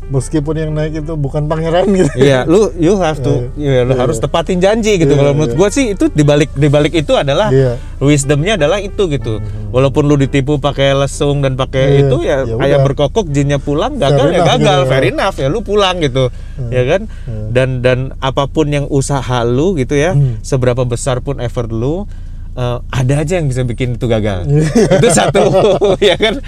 meskipun 0.09 0.53
yang 0.53 0.71
naik 0.73 0.99
itu 0.99 1.13
bukan 1.13 1.45
pangeran 1.45 1.85
gitu. 1.87 2.09
Iya, 2.17 2.43
lu 2.43 2.73
you 2.75 2.97
have 2.97 3.17
to, 3.17 3.49
ya, 3.55 3.81
lu 3.81 3.93
Iya, 3.93 4.01
harus 4.01 4.17
iya. 4.17 4.23
tepatin 4.25 4.57
janji 4.57 4.97
gitu. 4.97 5.13
Iya, 5.13 5.19
Kalau 5.21 5.31
menurut 5.31 5.53
iya. 5.53 5.57
gua 5.57 5.69
sih 5.69 5.85
itu 5.93 6.09
dibalik 6.09 6.49
dibalik 6.53 6.93
itu 6.93 7.13
adalah 7.13 7.49
Iya. 7.49 7.77
wisdomnya 7.97 8.57
adalah 8.57 8.77
itu 8.77 9.05
gitu. 9.05 9.37
Walaupun 9.69 10.03
lu 10.03 10.17
ditipu 10.17 10.57
pakai 10.57 10.97
lesung 10.97 11.39
dan 11.39 11.53
pakai 11.53 11.83
Iya, 11.85 11.99
itu 12.03 12.17
ya, 12.21 12.37
ya 12.43 12.55
ayam 12.57 12.81
berkokok 12.83 13.29
jinnya 13.29 13.57
pulang 13.57 13.95
gagal 13.95 14.17
Fair 14.19 14.33
ya 14.33 14.39
enough 14.39 14.49
gagal, 14.51 14.59
gitu 14.59 14.83
ya. 14.83 14.89
fair 14.89 15.05
enough 15.07 15.35
ya 15.37 15.47
lu 15.47 15.59
pulang 15.61 15.95
gitu, 16.01 16.23
ya 16.67 16.83
kan? 16.83 17.01
Dan 17.49 17.69
dan 17.79 17.99
apa 18.17 18.45
pun 18.45 18.65
yang 18.67 18.85
usaha 18.85 19.41
lu 19.41 19.73
gitu 19.73 19.93
ya, 19.93 20.17
Hmm. 20.17 20.41
seberapa 20.41 20.81
besar 20.83 21.21
pun 21.21 21.37
effort 21.37 21.69
lu, 21.69 22.09
eh, 22.53 22.77
ada 22.89 23.13
aja 23.15 23.37
yang 23.37 23.45
bisa 23.45 23.61
bikin 23.61 23.93
itu 23.93 24.05
gagal. 24.05 24.49
Iya. 24.49 24.65
itu 24.97 25.07
satu, 25.11 25.43
ya 26.01 26.17
kan? 26.17 26.41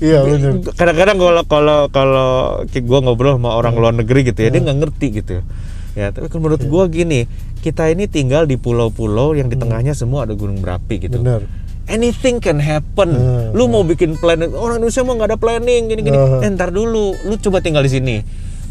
Iya 0.00 0.18
benar. 0.22 0.52
kadang-kadang 0.72 1.16
kalau 1.16 1.42
kalau 1.44 1.78
kalau 1.88 2.28
gue 2.66 2.98
ngobrol 3.00 3.34
sama 3.34 3.52
orang 3.52 3.74
luar 3.74 3.92
negeri 3.92 4.24
gitu 4.24 4.38
ya 4.38 4.48
dia 4.48 4.60
nggak 4.60 4.78
ngerti 4.78 5.06
gitu 5.14 5.32
ya 5.92 6.10
tapi 6.10 6.26
menurut 6.32 6.60
gue 6.60 6.84
gini 6.88 7.20
kita 7.58 7.86
ini 7.86 8.04
tinggal 8.06 8.44
di 8.44 8.56
pulau-pulau 8.56 9.32
yang 9.32 9.46
di 9.46 9.54
tengahnya 9.54 9.92
semua 9.92 10.24
ada 10.24 10.32
gunung 10.32 10.58
berapi 10.58 10.98
gitu 11.00 11.16
Benar. 11.18 11.44
anything 11.86 12.36
can 12.38 12.58
happen 12.58 13.10
Hmm, 13.10 13.52
lu 13.52 13.66
mau 13.66 13.82
bikin 13.82 14.14
plan 14.14 14.36
orang 14.42 14.78
Indonesia 14.78 15.00
mau 15.00 15.14
nggak 15.14 15.28
ada 15.28 15.38
planning 15.38 15.82
gini-gini 15.86 16.12
Hmm. 16.12 16.40
eh, 16.40 16.50
ntar 16.50 16.70
dulu 16.70 17.14
lu 17.14 17.34
coba 17.38 17.58
tinggal 17.58 17.80
di 17.80 17.90
sini 17.90 18.16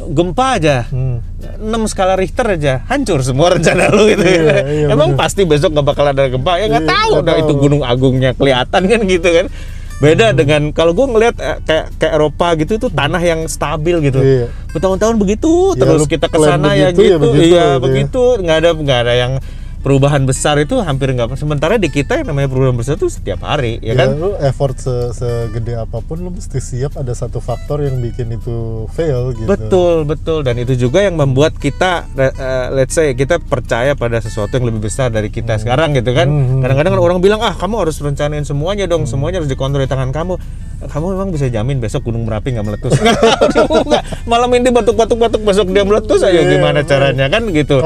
gempa 0.04 0.58
aja 0.58 0.84
Hmm. 0.86 1.22
6 1.60 1.88
skala 1.88 2.14
Richter 2.14 2.50
aja 2.50 2.84
hancur 2.86 3.22
semua 3.22 3.50
rencana 3.52 3.88
lu 3.88 4.10
gitu 4.10 4.20
Iya, 4.22 4.42
iya, 4.66 4.88
emang 4.90 5.14
bener. 5.14 5.22
pasti 5.22 5.42
besok 5.44 5.72
nggak 5.72 5.86
bakal 5.86 6.06
ada 6.08 6.28
gempa 6.28 6.54
ya 6.56 6.66
nggak 6.68 6.84
Iya, 6.84 6.92
tahu 6.92 7.12
dah 7.22 7.36
itu 7.36 7.48
tahu. 7.48 7.62
gunung 7.62 7.82
agungnya 7.82 8.32
kelihatan 8.32 8.82
kan 8.84 9.00
gitu 9.06 9.30
kan 9.32 9.48
beda 10.04 10.28
dengan 10.34 10.62
kalau 10.70 10.92
gue 10.92 11.06
ngelihat 11.08 11.36
eh, 11.38 11.58
kayak 11.62 11.86
kayak 11.96 12.14
Eropa 12.14 12.48
gitu 12.56 12.72
itu 12.76 12.88
tanah 12.90 13.22
yang 13.22 13.48
stabil 13.48 13.96
gitu 14.04 14.20
Iya. 14.20 14.46
bertahun-tahun 14.70 15.16
begitu 15.16 15.52
Ya, 15.72 15.80
terus 15.80 16.00
lu 16.00 16.08
kita 16.08 16.28
ke 16.28 16.36
plan 16.36 16.60
sana 16.60 16.70
ya 16.74 16.90
begitu, 16.90 17.02
ya 17.02 17.08
gitu 17.10 17.18
begitu 17.24 17.44
iya 17.46 17.48
gitu 17.48 17.64
ya. 17.72 17.80
begitu 17.80 18.24
nggak 18.38 18.58
ada 18.58 18.70
nggak 18.76 19.00
ada 19.00 19.14
yang 19.16 19.34
perubahan 19.84 20.24
besar 20.24 20.56
itu 20.58 20.80
hampir 20.80 21.12
nggak 21.12 21.36
sementara 21.36 21.76
di 21.76 21.92
kita 21.92 22.18
yang 22.18 22.32
namanya 22.32 22.48
perubahan 22.48 22.74
besar 22.74 22.96
itu 22.96 23.12
setiap 23.12 23.44
hari 23.44 23.78
ya 23.78 23.94
Ya, 23.94 24.08
kan? 24.08 24.16
lu 24.16 24.32
effort 24.40 24.80
se- 24.80 25.12
segede 25.12 25.76
apa 25.76 26.00
pun 26.00 26.18
lu 26.18 26.32
mesti 26.32 26.58
siap 26.58 26.96
ada 26.96 27.12
satu 27.12 27.38
faktor 27.38 27.84
yang 27.84 28.00
bikin 28.00 28.32
itu 28.32 28.88
fail 28.90 29.36
gitu. 29.36 29.46
Betul, 29.46 29.96
betul. 30.04 30.40
Dan 30.42 30.58
itu 30.58 30.74
juga 30.74 31.04
yang 31.04 31.14
membuat 31.14 31.54
kita 31.56 32.08
eh, 32.16 32.34
let's 32.72 32.96
say 32.96 33.12
kita 33.12 33.38
percaya 33.38 33.92
pada 33.94 34.18
sesuatu 34.18 34.56
yang 34.56 34.72
lebih 34.72 34.88
besar 34.88 35.12
dari 35.12 35.28
kita 35.28 35.60
sekarang 35.60 35.92
gitu 35.94 36.16
kan. 36.16 36.26
Hmm, 36.26 36.42
hmm, 36.48 36.62
Kadang-kadang 36.64 36.92
kan 36.96 37.02
orang 37.04 37.20
bilang, 37.20 37.40
"Ah, 37.40 37.54
kamu 37.54 37.84
harus 37.84 38.00
rencanain 38.00 38.48
semuanya 38.48 38.88
dong, 38.88 39.04
semuanya 39.04 39.44
harus 39.44 39.52
dikontrol 39.52 39.84
di 39.84 39.92
tangan 39.92 40.10
kamu." 40.10 40.40
Kamu 40.84 41.06
memang 41.14 41.30
bisa 41.30 41.48
jamin 41.48 41.78
besok 41.78 42.04
gunung 42.04 42.24
merapi 42.24 42.52
nggak 42.52 42.66
meletus. 42.66 42.92
Malam 44.26 44.50
ini 44.54 44.70
batuk-batuk 44.70 45.18
batuk 45.18 45.42
besok 45.42 45.68
dia 45.70 45.82
meletus 45.82 46.20
ayo 46.22 46.40
Iya, 46.40 46.52
gimana 46.52 46.80
caranya 46.82 47.26
kan 47.28 47.44
gitu. 47.48 47.80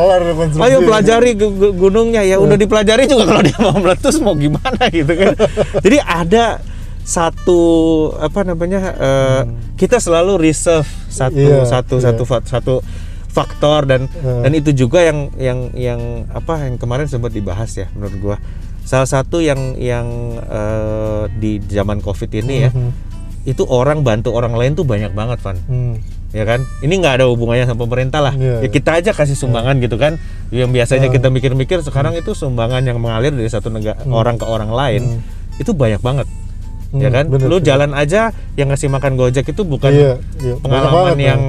Ayo 0.57 0.81
pelajari 0.81 1.33
gu- 1.33 1.51
gu- 1.51 1.75
gunungnya. 1.75 2.21
Ya 2.21 2.37
udah 2.37 2.55
dipelajari 2.55 3.05
juga 3.05 3.27
kalau 3.27 3.41
dia 3.41 3.57
mau 3.57 3.75
meletus 3.75 4.15
mau 4.17 4.33
gimana 4.33 4.81
gitu 4.89 5.09
kan. 5.09 5.33
Jadi 5.85 5.97
ada 5.99 6.61
satu 7.03 7.61
apa 8.13 8.43
namanya 8.43 8.81
eh, 8.93 9.41
kita 9.75 9.97
selalu 9.97 10.41
reserve 10.41 10.83
satu 11.07 11.39
Iya, 11.39 11.63
satu 11.63 11.95
iya. 11.95 12.03
satu 12.11 12.23
satu 12.43 12.75
faktor 13.27 13.85
dan 13.85 14.09
Hmm. 14.09 14.41
dan 14.41 14.51
itu 14.51 14.73
juga 14.75 14.99
yang 14.99 15.29
yang 15.35 15.59
yang 15.71 16.01
apa 16.27 16.65
yang 16.65 16.75
kemarin 16.75 17.05
sempat 17.05 17.29
dibahas 17.29 17.69
ya 17.71 17.85
menurut 17.93 18.15
gua 18.17 18.35
salah 18.87 19.05
satu 19.05 19.37
yang 19.37 19.75
yang 19.75 20.07
eh, 20.41 21.23
di 21.35 21.59
zaman 21.61 21.99
covid 21.99 22.31
ini 22.33 22.55
ya 22.61 22.71
Mhm. 22.71 22.89
itu 23.45 23.63
orang 23.63 23.99
bantu 24.01 24.31
orang 24.31 24.55
lain 24.55 24.73
tuh 24.73 24.83
banyak 24.83 25.11
banget 25.11 25.39
Van 25.39 25.59
Hmm. 25.61 25.99
ya 26.29 26.43
kan 26.43 26.63
ini 26.79 26.93
nggak 26.97 27.13
ada 27.17 27.25
hubungannya 27.27 27.63
sama 27.63 27.83
pemerintah 27.83 28.19
lah 28.21 28.31
Iya, 28.31 28.59
ya 28.59 28.59
iya. 28.61 28.69
kita 28.69 28.91
aja 28.97 29.11
kasih 29.11 29.35
sumbangan 29.35 29.75
gitu 29.77 29.95
kan 29.95 30.15
yang 30.49 30.71
biasanya 30.71 31.07
Hmm. 31.07 31.15
kita 31.15 31.27
mikir-mikir 31.29 31.79
sekarang 31.81 32.15
itu 32.15 32.31
sumbangan 32.31 32.79
yang 32.81 32.95
mengalir 32.97 33.31
dari 33.31 33.47
satu 33.47 33.67
negara 33.67 33.99
orang 34.05 34.35
ke 34.35 34.43
orang 34.43 34.67
lain 34.69 35.01
Hmm. 35.19 35.59
itu 35.59 35.71
banyak 35.71 35.99
banget 35.99 36.27
ya 36.89 37.07
Hmm, 37.07 37.13
kan 37.13 37.25
bener, 37.27 37.47
lu 37.47 37.57
bener. 37.57 37.67
jalan 37.67 37.91
aja 37.91 38.21
yang 38.55 38.67
ngasih 38.67 38.87
makan 38.87 39.15
gojek 39.15 39.43
itu 39.45 39.61
bukan 39.61 39.91
Iya, 39.91 40.13
iya. 40.37 40.55
Banyak 40.55 40.63
pengalaman 40.63 40.95
banget, 41.11 41.19
yang 41.25 41.41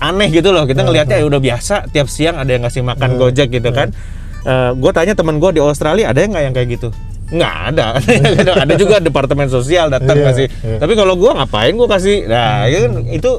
aneh 0.00 0.28
gitu 0.30 0.48
loh 0.50 0.64
kita 0.64 0.80
ngelihatnya 0.80 1.16
ya 1.16 1.26
udah 1.26 1.36
biasa 1.38 1.74
tiap 1.88 2.08
siang 2.08 2.36
ada 2.36 2.48
yang 2.48 2.64
ngasih 2.64 2.80
makan 2.82 3.10
Hmm. 3.10 3.18
gojek 3.18 3.48
gitu 3.50 3.68
kan 3.70 3.92
gue 4.74 4.90
tanya 4.90 5.12
teman 5.12 5.36
gue 5.36 5.50
di 5.52 5.60
Australia 5.60 6.08
ada 6.08 6.18
yang 6.18 6.30
nggak 6.30 6.44
yang 6.44 6.54
kayak 6.54 6.68
gitu? 6.74 6.88
Nggak 7.30 7.54
ada. 7.70 7.86
Ada 8.66 8.74
juga 8.74 8.98
departemen 8.98 9.46
sosial 9.46 9.86
datang 9.86 10.18
Iya, 10.18 10.26
kasih. 10.26 10.46
iya. 10.66 10.78
tapi 10.82 10.98
kalau 10.98 11.14
gue 11.14 11.30
ngapain 11.30 11.70
gue 11.70 11.86
kasih? 11.86 12.26
Nah 12.26 12.66
ya 12.66 12.90
kan, 12.90 13.06
itu 13.06 13.30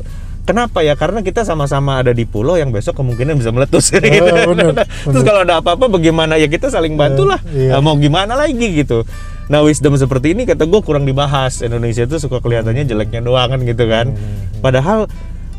kenapa 0.41 0.79
ya? 0.79 0.95
Karena 0.95 1.19
kita 1.19 1.43
sama-sama 1.43 1.99
ada 1.99 2.15
di 2.15 2.23
pulau 2.23 2.55
yang 2.55 2.71
besok 2.71 2.95
kemungkinan 2.95 3.35
bisa 3.35 3.51
meletus. 3.51 3.91
Gitu. 3.99 4.31
bener, 4.47 4.87
terus 4.87 5.23
kalau 5.27 5.43
ada 5.43 5.59
apa-apa 5.59 5.91
bagaimana? 5.91 6.39
Ya 6.39 6.47
kita 6.47 6.71
saling 6.71 6.95
bantu 6.95 7.27
lah 7.27 7.43
Iya. 7.51 7.75
Nah, 7.75 7.79
mau 7.83 7.99
gimana 7.99 8.39
lagi 8.39 8.63
gitu? 8.71 9.03
Nah 9.51 9.59
wisdom 9.59 9.99
seperti 9.99 10.31
ini 10.31 10.47
kata 10.47 10.63
gue 10.63 10.79
kurang 10.79 11.03
dibahas. 11.03 11.59
Indonesia 11.59 12.07
itu 12.07 12.15
suka 12.15 12.39
kelihatannya 12.39 12.87
jeleknya 12.87 13.19
doang 13.19 13.51
kan 13.51 13.59
gitu 13.61 13.91
kan. 13.91 14.15
Hmm. 14.15 14.63
padahal 14.63 15.11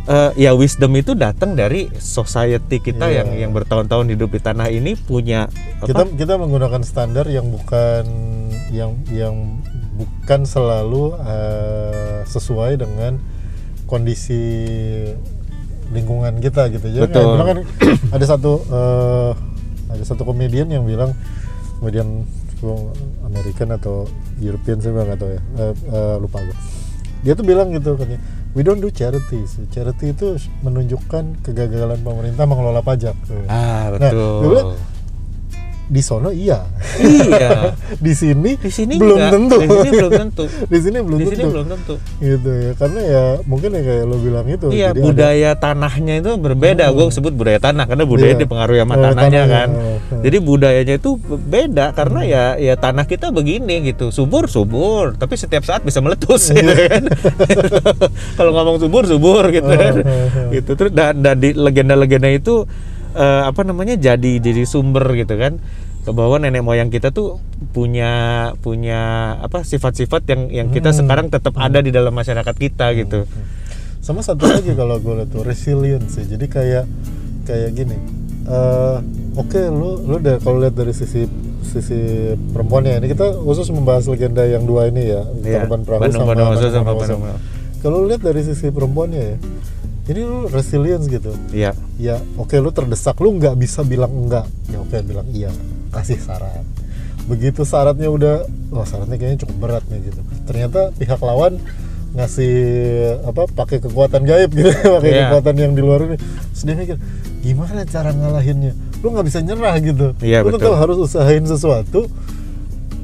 eh, 0.08 0.30
ya 0.38 0.50
wisdom 0.54 0.92
itu 0.96 1.12
datang 1.14 1.54
dari 1.54 1.86
society 1.96 2.78
kita 2.78 3.06
Iya. 3.10 3.22
yang 3.22 3.28
yang 3.48 3.50
bertahun-tahun 3.54 4.06
hidup 4.12 4.34
di 4.34 4.40
tanah 4.42 4.68
ini 4.68 4.98
punya 4.98 5.46
apa? 5.78 5.86
kita 5.86 6.02
kita 6.16 6.34
menggunakan 6.38 6.82
standar 6.82 7.26
yang 7.30 7.46
bukan 7.50 8.04
yang 8.72 8.98
yang 9.12 9.60
bukan 9.94 10.42
selalu 10.48 11.14
eh, 11.20 12.20
sesuai 12.26 12.80
dengan 12.80 13.20
kondisi 13.86 14.40
lingkungan 15.92 16.40
kita 16.40 16.72
gitu 16.72 16.86
ya 16.88 17.04
Betul. 17.04 17.36
bilang 17.36 17.48
kan 17.48 17.58
ada 18.16 18.24
satu 18.24 18.52
eh, 18.64 19.32
ada 19.92 20.04
satu 20.08 20.24
komedian 20.24 20.72
yang 20.72 20.88
bilang 20.88 21.12
komedian 21.78 22.24
American 23.26 23.74
atau 23.74 24.06
European 24.38 24.78
saya 24.78 24.94
nggak 25.02 25.18
tahu 25.18 25.30
ya 25.34 25.42
Eh, 25.58 25.74
eh, 25.92 26.14
lupa 26.22 26.38
gue 26.40 26.56
dia 27.22 27.32
tuh 27.32 27.42
bilang 27.42 27.70
gitu 27.70 27.94
katanya 27.94 28.18
we 28.52 28.60
don't 28.60 28.78
do 28.78 28.90
charity 28.90 29.46
So, 29.46 29.64
charity 29.70 30.10
itu 30.10 30.36
menunjukkan 30.60 31.40
kegagalan 31.40 32.02
pemerintah 32.02 32.44
mengelola 32.44 32.82
pajak. 32.82 33.14
Ah 33.46 33.88
Nah, 33.88 34.10
betul. 34.10 34.40
bilang, 34.44 34.66
di 35.92 36.00
sono 36.00 36.32
iya 36.32 36.64
iya 36.98 37.76
di 38.04 38.12
sini 38.12 38.56
di 38.56 38.70
sini 38.72 38.96
belum 38.96 39.12
enggak. 39.12 39.30
tentu 39.30 39.56
di 39.60 39.68
sini 39.68 39.90
belum 39.92 40.12
tentu 40.16 40.44
di 40.72 40.78
sini 40.80 40.98
belum 40.98 41.18
di 41.18 41.24
tentu 41.26 41.36
sini 41.36 41.44
belum 41.52 41.66
tentu 41.68 41.94
gitu 42.16 42.48
ya 42.50 42.72
karena 42.74 43.00
ya 43.02 43.24
mungkin 43.44 43.68
ya 43.70 43.82
kayak 43.82 44.04
lo 44.04 44.16
bilang 44.16 44.46
itu 44.46 44.66
Iya, 44.66 44.88
jadi 44.88 44.88
ada- 44.90 45.04
budaya 45.04 45.50
tanahnya 45.54 46.14
itu 46.16 46.30
berbeda. 46.34 46.84
Gue 46.88 47.06
sebut 47.10 47.32
budaya 47.32 47.58
tanah 47.58 47.84
karena 47.84 48.04
budaya 48.04 48.32
Iya. 48.32 48.40
dipengaruhi 48.40 48.78
sama 48.78 48.94
tanahnya 48.94 49.12
tanahnya, 49.12 49.42
kan. 49.44 49.68
oh. 49.70 49.98
Jadi 50.18 50.36
budayanya 50.40 50.94
itu 50.96 51.10
beda 51.20 51.86
karena 51.92 52.20
ya 52.22 52.44
ya 52.56 52.74
tanah 52.74 53.04
kita 53.04 53.28
begini 53.28 53.84
gitu. 53.84 54.08
Subur 54.08 54.46
subur, 54.46 55.12
tapi 55.12 55.36
setiap 55.36 55.60
saat 55.60 55.82
bisa 55.82 56.00
meletus 56.00 56.48
gitu 56.48 56.72
kan. 56.72 57.02
Kalau 58.38 58.50
ngomong 58.52 58.76
subur 58.78 59.04
subur 59.04 59.44
gitu 59.50 59.66
Oh, 59.66 59.76
kan. 59.76 59.94
oh, 59.98 60.08
oh. 60.08 60.50
Gitu 60.50 60.70
terus 60.72 60.90
dan, 60.90 61.20
dan 61.20 61.36
di 61.36 61.52
legenda-legenda 61.52 62.28
itu 62.28 62.64
eh, 63.12 63.42
apa 63.44 63.60
namanya 63.62 63.92
jadi 63.94 64.32
jadi 64.38 64.64
sumber 64.64 65.04
gitu 65.14 65.36
kan 65.36 65.60
bahwa 66.04 66.36
nenek 66.36 66.60
moyang 66.60 66.88
kita 66.88 67.08
tuh 67.08 67.38
punya 67.70 68.10
punya 68.58 69.00
apa 69.38 69.62
sifat-sifat 69.62 70.22
yang 70.26 70.42
yang 70.48 70.68
kita 70.68 70.90
Hmm. 70.90 70.98
sekarang 70.98 71.26
tetap 71.28 71.54
ada 71.54 71.78
di 71.78 71.88
dalam 71.88 72.10
masyarakat 72.10 72.54
kita 72.54 72.90
gitu. 72.96 73.22
sama 73.98 74.18
satu 74.18 74.42
lagi 74.44 74.74
kalau 74.74 74.98
gue 74.98 75.14
lihat 75.16 75.30
tuh 75.30 75.42
resilience 75.42 76.16
ya 76.16 76.26
jadi 76.26 76.46
kayak 76.48 76.84
kayak 77.42 77.70
gini 77.70 77.94
eh, 78.44 78.96
oke 79.32 79.60
lu 79.68 80.02
lu 80.02 80.18
udah 80.18 80.36
kalau 80.38 80.58
lihat 80.58 80.74
dari 80.74 80.90
sisi 80.90 81.22
sisi 81.62 81.98
perempuannya 82.50 82.98
ini 82.98 83.06
kita 83.08 83.38
khusus 83.38 83.70
membahas 83.70 84.04
legenda 84.06 84.42
yang 84.42 84.66
dua 84.66 84.90
ini 84.90 85.06
ya 85.06 85.22
Iya, 85.38 85.62
Korban 85.62 85.86
Perahu 85.86 86.00
Bandung 86.02 86.18
sama 86.18 86.26
Bondowoso 86.28 86.58
Bandung 86.58 86.74
sama. 86.74 86.90
Bandung. 86.98 87.22
kalau 87.78 87.98
lihat 88.02 88.20
dari 88.20 88.42
sisi 88.42 88.66
perempuannya 88.68 89.22
ya 89.22 89.36
ini 90.04 90.20
lu 90.20 90.50
resilience 90.50 91.06
gitu? 91.06 91.30
Iya. 91.50 91.72
ya 91.96 92.18
oke 92.34 92.54
lu 92.56 92.70
terdesak. 92.70 93.14
Lu 93.18 93.34
nggak 93.34 93.54
bisa 93.54 93.82
bilang 93.82 94.10
enggak 94.10 94.46
ya 94.66 94.78
oke 94.78 94.96
bilang 95.02 95.26
iya. 95.30 95.50
Kasih 95.90 96.18
syarat 96.18 96.64
begitu 97.22 97.62
syaratnya 97.62 98.10
udah 98.10 98.42
wah 98.74 98.82
syaratnya 98.82 99.14
kayaknya 99.14 99.46
cukup 99.46 99.56
berat 99.60 99.84
nih 99.86 100.10
gitu. 100.10 100.20
Ternyata 100.42 100.90
pihak 100.92 101.22
lawan 101.22 101.54
ngasih 102.12 102.54
apa 103.24 103.46
pakai 103.48 103.78
kekuatan 103.78 104.26
gaib 104.26 104.50
gitu. 104.52 104.68
Pakai 104.98 105.10
Iya. 105.12 105.22
kekuatan 105.30 105.54
yang 105.56 105.72
di 105.72 105.80
luar 105.80 106.00
ini. 106.04 106.16
Terus 106.18 106.62
dia 106.62 106.74
mikir 106.74 106.96
gimana 107.40 107.86
cara 107.86 108.10
ngalahinnya? 108.10 108.74
Lu 109.00 109.14
nggak 109.14 109.26
bisa 109.26 109.38
nyerah 109.38 109.74
gitu. 109.78 110.12
Iya, 110.18 110.42
lu 110.42 110.50
betul. 110.50 110.60
tetap 110.66 110.76
harus 110.76 110.96
usahain 110.98 111.46
sesuatu 111.46 112.10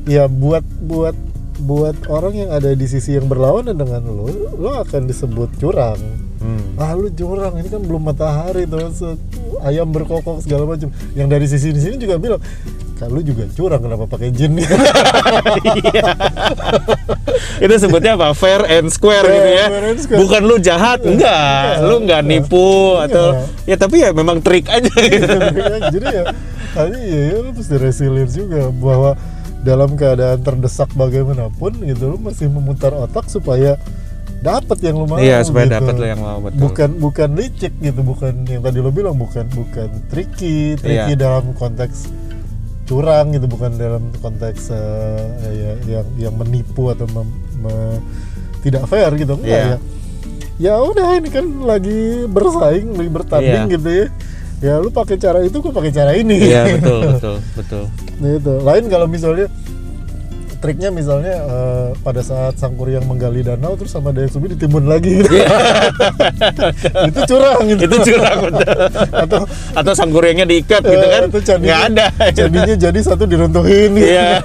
ya 0.05 0.27
buat 0.27 0.67
buat 0.83 1.15
buat 1.59 1.97
orang 2.07 2.35
yang 2.37 2.51
ada 2.51 2.71
di 2.71 2.87
sisi 2.87 3.15
yang 3.15 3.27
berlawanan 3.27 3.75
dengan 3.75 4.03
lu 4.03 4.31
lu 4.57 4.71
akan 4.73 5.07
disebut 5.07 5.51
curang 5.59 5.99
Hmm. 6.39 6.79
ah 6.79 6.95
lu 6.95 7.11
curang. 7.11 7.55
Ini 7.59 7.69
kan 7.69 7.81
belum 7.83 8.03
matahari 8.03 8.65
eh, 8.65 9.17
ayam 9.67 9.91
berkokok 9.91 10.43
segala 10.43 10.65
macam. 10.65 10.89
Yang 11.19 11.29
dari 11.29 11.47
sisi 11.51 11.69
di 11.75 11.81
sini 11.83 11.97
juga 11.99 12.19
bilang 12.19 12.41
kalau 12.99 13.23
juga 13.23 13.47
curang 13.55 13.79
kenapa 13.79 14.11
pakai 14.11 14.35
jin? 14.35 14.59
Itu 17.63 17.75
sebutnya 17.79 18.19
apa? 18.19 18.35
Fair 18.35 18.67
and 18.67 18.91
square 18.91 19.23
Fair- 19.23 19.35
gitu 19.39 19.51
ya. 19.55 19.67
square. 20.03 20.19
bukan 20.19 20.43
lu 20.43 20.57
jahat 20.59 20.99
enggak. 21.07 21.83
Lu 21.87 22.03
enggak 22.03 22.23
nipu 22.27 22.99
atau 22.99 23.47
ya 23.67 23.79
tapi 23.79 24.03
ya 24.03 24.11
memang 24.11 24.43
trik 24.43 24.67
aja. 24.67 24.91
Gitu 24.91 25.27
jadi 25.95 26.07
ya 26.11 26.25
kali 26.75 27.01
ya, 27.01 27.21
ya 27.33 27.37
lu 27.43 27.51
mesti 27.55 27.75
resilience 27.81 28.35
juga 28.35 28.71
bahwa 28.75 29.15
dalam 29.63 29.99
keadaan 29.99 30.39
terdesak 30.43 30.91
bagaimanapun 30.95 31.75
gitu 31.83 32.15
lu 32.15 32.19
masih 32.19 32.47
memutar 32.51 32.95
otak 32.95 33.27
supaya 33.27 33.75
dapat 34.39 34.79
yang 34.81 34.95
lu 34.95 35.05
mau 35.05 35.19
iya 35.19 35.43
supaya 35.43 35.67
gitu. 35.67 35.75
dapat 35.75 35.95
lo 35.95 36.07
yang 36.07 36.21
mau 36.21 36.39
betul 36.39 36.61
bukan 36.63 36.91
bukan 36.97 37.29
licik 37.35 37.75
gitu 37.77 38.01
bukan 38.01 38.33
yang 38.45 38.61
tadi 38.61 38.79
lo 38.79 38.91
bilang 38.91 39.15
bukan 39.15 39.45
bukan 39.49 39.89
tricky 40.07 40.75
tricky 40.75 41.13
Iya. 41.13 41.19
dalam 41.19 41.51
konteks 41.53 42.07
curang 42.85 43.31
gitu 43.31 43.45
bukan 43.45 43.75
dalam 43.75 44.01
konteks 44.17 44.71
eh, 44.71 45.23
ya, 45.53 45.73
yang 45.91 46.07
yang 46.17 46.35
menipu 46.35 46.89
atau 46.89 47.05
mem- 47.09 47.35
me- 47.59 48.01
tidak 48.61 48.87
fair 48.87 49.11
gitu 49.15 49.35
enggak 49.35 49.51
Iya. 49.51 49.67
ya 49.67 49.79
ya 50.59 50.75
udah 50.81 51.09
ini 51.15 51.29
kan 51.29 51.47
lagi 51.63 51.99
bersaing 52.27 52.89
lagi 52.93 53.11
bertanding 53.11 53.65
Iya. 53.65 53.75
gitu 53.75 53.89
ya 53.91 54.07
ya 54.59 54.75
lu 54.77 54.89
pakai 54.89 55.15
cara 55.17 55.39
itu 55.41 55.55
gue 55.57 55.71
pakai 55.71 55.93
cara 55.93 56.15
ini 56.15 56.35
iya 56.45 56.67
betul 56.73 57.01
betul 57.13 57.37
betul 57.55 57.85
Nah, 58.19 58.35
itu 58.35 58.53
lain 58.59 58.85
kalau 58.87 59.07
misalnya 59.07 59.47
triknya 60.59 60.91
misalnya 60.91 61.35
eh, 61.39 61.89
pada 62.03 62.21
saat 62.21 62.59
sang 62.59 62.75
kuryang 62.75 63.07
menggali 63.07 63.47
danau 63.47 63.79
terus 63.79 63.95
sama 63.95 64.11
Dayak 64.11 64.35
Sumi 64.35 64.51
ditimbun 64.53 64.91
lagi. 64.91 65.23
Gitu. 65.23 65.31
itu 67.11 67.21
curang 67.31 67.61
gitu. 67.71 67.83
Itu 67.87 67.97
curang 68.13 68.39
betul. 68.51 68.77
Atau 69.15 69.41
atau 69.75 69.93
sangguriangnya 69.95 70.47
diikat 70.51 70.83
gitu 70.83 71.07
eh, 71.07 71.11
kan? 71.11 71.23
itu 71.31 71.39
candinya, 71.47 71.67
nggak 71.71 71.81
ada. 71.87 72.07
Candinya 72.35 72.75
jadi 72.77 72.99
satu 73.01 73.25
diruntuhin. 73.25 73.91
Gitu. 73.95 74.11
iya. 74.11 74.43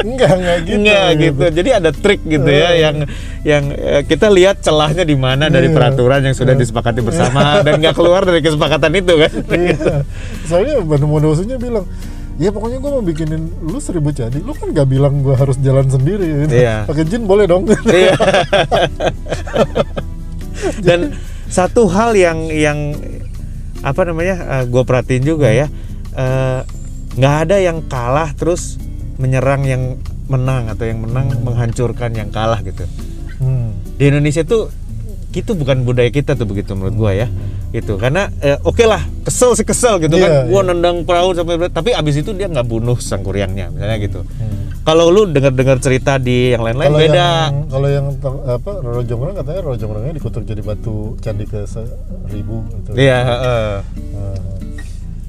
Enggak 0.00 0.32
enggak 0.32 0.58
gitu. 0.64 0.76
Enggak 0.80 1.08
gitu. 1.20 1.44
Jadi 1.60 1.70
ada 1.76 1.90
trik 1.92 2.20
gitu 2.24 2.48
ya 2.48 2.68
yang 2.72 2.96
yang 3.44 3.64
eh, 3.76 4.02
kita 4.08 4.32
lihat 4.32 4.64
celahnya 4.64 5.04
di 5.04 5.16
mana 5.16 5.52
dari 5.52 5.68
Iya. 5.68 5.76
peraturan 5.76 6.20
yang 6.24 6.32
sudah 6.36 6.56
disepakati 6.56 7.04
bersama 7.04 7.60
dan 7.64 7.76
nggak 7.76 7.92
keluar 7.92 8.24
dari 8.24 8.40
kesepakatan 8.40 8.92
itu 8.96 9.14
kan. 9.20 9.32
iya. 9.52 10.00
Soalnya 10.48 10.80
Bandung 10.80 11.12
Bondowosonya 11.12 11.60
bilang 11.60 11.84
ya 12.40 12.48
pokoknya 12.48 12.80
gue 12.80 12.90
mau 12.90 13.04
bikinin 13.04 13.42
lu 13.60 13.76
seribu 13.76 14.16
candi 14.16 14.40
lu 14.40 14.56
kan 14.56 14.72
gak 14.72 14.88
bilang 14.88 15.20
gue 15.20 15.36
harus 15.36 15.60
jalan 15.60 15.84
sendiri 15.84 16.48
gitu. 16.48 16.56
Iya. 16.56 16.84
pakai 16.88 17.04
jin 17.04 17.28
boleh 17.28 17.44
dong 17.44 17.68
Iya. 17.86 18.16
Dan 20.80 21.12
satu 21.52 21.84
hal 21.92 22.16
yang 22.16 22.48
yang 22.48 22.96
apa 23.84 24.08
namanya 24.08 24.64
gue 24.64 24.82
perhatiin 24.84 25.24
juga 25.24 25.52
ya 25.52 25.68
eh, 26.16 26.60
nggak 27.16 27.34
ada 27.48 27.56
yang 27.60 27.84
kalah 27.88 28.32
terus 28.36 28.76
menyerang 29.20 29.64
yang 29.68 29.82
menang 30.30 30.70
atau 30.72 30.88
yang 30.88 31.04
menang 31.04 31.32
menghancurkan 31.44 32.14
yang 32.16 32.32
kalah 32.32 32.64
gitu. 32.64 32.86
Hmm. 33.42 33.76
Di 34.00 34.08
Indonesia 34.08 34.46
tuh 34.46 34.72
itu 35.34 35.52
bukan 35.52 35.82
budaya 35.84 36.08
kita 36.08 36.38
tuh 36.38 36.46
begitu 36.48 36.72
menurut 36.72 36.94
gua 36.96 37.12
ya. 37.12 37.28
Gitu. 37.70 37.94
Karena 37.96 38.26
eh, 38.42 38.58
oke 38.60 38.82
lah, 38.82 38.98
kesel 39.22 39.54
sih 39.54 39.62
kesel 39.62 40.02
gitu 40.02 40.18
Iya, 40.18 40.26
kan. 40.26 40.30
Gua 40.50 40.60
iya. 40.62 40.68
nendang 40.74 40.96
perahu 41.06 41.30
sampai 41.32 41.70
tapi 41.70 41.94
abis 41.94 42.18
itu 42.18 42.34
dia 42.34 42.50
nggak 42.50 42.66
bunuh 42.66 42.98
sang 42.98 43.22
kuryangnya 43.22 43.70
misalnya 43.70 43.98
gitu. 44.02 44.20
Hmm. 44.26 44.74
Kalau 44.80 45.12
lu 45.12 45.28
dengar-dengar 45.28 45.78
cerita 45.78 46.16
di 46.16 46.50
yang 46.50 46.66
lain-lain 46.66 46.88
Kalau 46.90 46.98
beda. 47.04 47.28
kalau 47.68 47.88
yang 47.88 48.06
ter- 48.16 48.42
apa 48.48 48.70
Roro 48.80 49.02
Jonggrang 49.06 49.36
katanya 49.38 49.60
Roro 49.62 49.76
Jonggrangnya 49.78 50.14
dikutuk 50.16 50.42
jadi 50.42 50.62
batu 50.64 51.14
candi 51.20 51.44
ke 51.46 51.62
seribu 51.68 52.64
gitu. 52.74 52.90
Iya, 52.98 53.18
heeh. 53.22 53.70
Eh, 54.18 54.38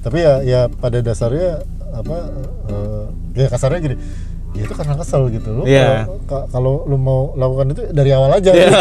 tapi 0.02 0.18
ya 0.18 0.34
ya 0.42 0.60
pada 0.66 0.98
dasarnya 0.98 1.62
apa 1.94 2.16
eh, 2.72 3.04
ya 3.38 3.46
kasarnya 3.46 3.78
gini 3.78 3.96
ya 4.52 4.62
itu 4.62 4.72
karena 4.72 4.94
kesel 4.94 5.28
gitu. 5.28 5.48
Lu 5.50 5.62
Iya. 5.64 6.04
kalau 6.04 6.16
ka- 6.24 6.46
kalau 6.48 6.72
lu 6.84 6.94
mau 6.94 7.32
lakukan 7.34 7.70
itu 7.70 7.80
dari 7.90 8.10
awal 8.10 8.30
aja. 8.32 8.50
Iya. 8.50 8.68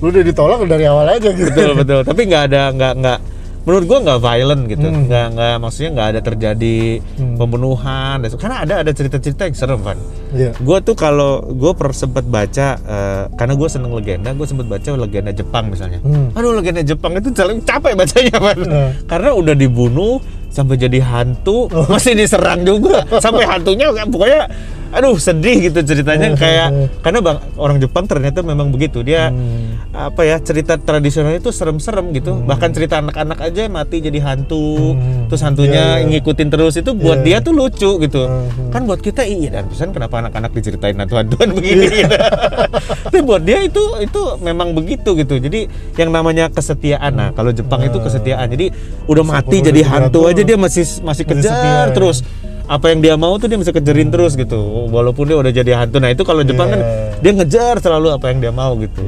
lu 0.00 0.06
udah 0.08 0.22
ditolak 0.22 0.58
dari 0.66 0.84
awal 0.84 1.06
aja 1.08 1.28
gitu. 1.30 1.48
Betul 1.48 1.70
betul. 1.74 2.00
Tapi 2.02 2.20
nggak 2.24 2.42
ada 2.46 2.60
nggak 2.70 2.92
nggak 2.96 3.18
menurut 3.66 3.84
gua 3.84 3.98
nggak 4.00 4.20
violent 4.20 4.62
gitu 4.64 4.86
Hmm. 4.86 5.04
nggak 5.04 5.26
nggak 5.34 5.54
maksudnya 5.58 5.90
nggak 5.92 6.08
ada 6.08 6.20
terjadi 6.22 6.78
Hmm. 7.12 7.34
pembunuhan 7.36 8.16
dan- 8.16 8.38
karena 8.38 8.56
ada 8.62 8.74
ada 8.80 8.92
cerita-cerita 8.92 9.42
yang 9.42 9.56
serem 9.56 9.80
kan 9.82 9.98
Iya. 10.28 10.54
gue 10.54 10.78
tuh 10.80 10.94
kalau 10.94 11.42
gue 11.44 11.72
sempat 11.92 12.22
baca 12.24 12.68
eh, 12.78 13.22
karena 13.34 13.54
gue 13.54 13.66
seneng 13.66 13.90
legenda 13.90 14.30
gue 14.30 14.46
sempat 14.46 14.66
baca 14.66 14.88
legenda 14.96 15.30
Jepang 15.30 15.66
misalnya 15.66 15.98
Hmm. 15.98 16.30
aduh 16.30 16.54
legenda 16.54 16.80
Jepang 16.80 17.12
itu 17.12 17.28
jalan 17.32 17.58
capek 17.60 17.92
bacanya 17.92 18.36
man 18.36 18.58
Nah. 18.60 18.90
karena 19.04 19.30
udah 19.32 19.54
dibunuh 19.54 20.22
sampai 20.46 20.78
jadi 20.78 21.02
hantu 21.02 21.66
Oh. 21.68 21.84
masih 21.90 22.14
diserang 22.14 22.62
juga 22.62 23.02
sampai 23.18 23.44
hantunya 23.44 23.90
pokoknya 24.04 24.46
aduh 24.88 25.18
sedih 25.18 25.66
gitu 25.66 25.82
ceritanya 25.82 26.32
kayak 26.32 26.70
karena 27.02 27.18
bang 27.18 27.38
orang 27.56 27.76
Jepang 27.76 28.06
ternyata 28.06 28.40
memang 28.40 28.70
begitu 28.70 29.02
dia 29.02 29.28
Hmm. 29.28 29.65
Apa 29.96 30.22
ya 30.22 30.36
cerita 30.38 30.76
tradisional 30.76 31.32
itu 31.32 31.48
serem-serem 31.48 32.12
gitu 32.12 32.36
bahkan 32.44 32.68
cerita 32.68 33.00
anak-anak 33.00 33.40
aja 33.40 33.64
mati 33.66 33.98
jadi 33.98 34.20
hantu 34.20 34.92
Hmm. 34.92 35.24
terus 35.26 35.40
hantunya 35.40 35.72
Iya, 35.96 36.04
iya. 36.04 36.06
ngikutin 36.12 36.48
terus 36.48 36.74
itu 36.76 36.92
buat 36.92 37.20
Iya. 37.20 37.40
dia 37.40 37.46
tuh 37.46 37.52
lucu 37.52 37.90
gitu 37.98 38.22
Hmm. 38.22 38.68
kan 38.68 38.84
buat 38.84 39.00
kita 39.00 39.24
iya 39.24 39.48
dan 39.50 39.64
pesan 39.66 39.90
kenapa 39.90 40.20
anak-anak 40.20 40.52
diceritain 40.52 40.94
hantu-hantuan 40.94 41.48
begini 41.50 42.04
gitu. 42.04 42.12
tapi 43.08 43.18
buat 43.22 43.40
dia 43.40 43.64
itu 43.64 43.80
itu 43.98 44.20
memang 44.38 44.70
begitu 44.70 45.16
gitu 45.16 45.34
jadi 45.38 45.64
yang 45.96 46.10
namanya 46.10 46.46
kesetiaan 46.46 47.12
nah 47.12 47.32
kalau 47.32 47.50
Jepang 47.50 47.80
itu 47.80 47.96
kesetiaan 47.96 48.46
jadi 48.48 48.68
udah 49.06 49.24
mati 49.24 49.58
jadi 49.60 49.80
hantu 49.82 50.28
aja 50.28 50.42
dia 50.42 50.56
masih 50.56 50.84
masih 51.00 51.24
kejar 51.24 51.48
setia, 51.48 51.72
ya. 51.88 51.94
terus 51.94 52.20
apa 52.66 52.90
yang 52.90 52.98
dia 52.98 53.14
mau 53.14 53.32
tuh 53.36 53.46
dia 53.46 53.56
bisa 53.56 53.70
kejarin 53.70 54.10
terus 54.10 54.34
gitu 54.34 54.58
walaupun 54.88 55.24
dia 55.24 55.38
udah 55.38 55.48
jadi 55.50 55.72
hantu 55.78 55.96
nah 55.96 56.10
itu 56.10 56.20
kalau 56.20 56.42
Jepang 56.42 56.68
kan 56.68 56.80
Iya. 56.82 57.22
dia 57.22 57.32
ngejar 57.32 57.74
selalu 57.78 58.12
apa 58.12 58.28
yang 58.28 58.38
dia 58.40 58.52
mau 58.52 58.74
gitu 58.76 59.00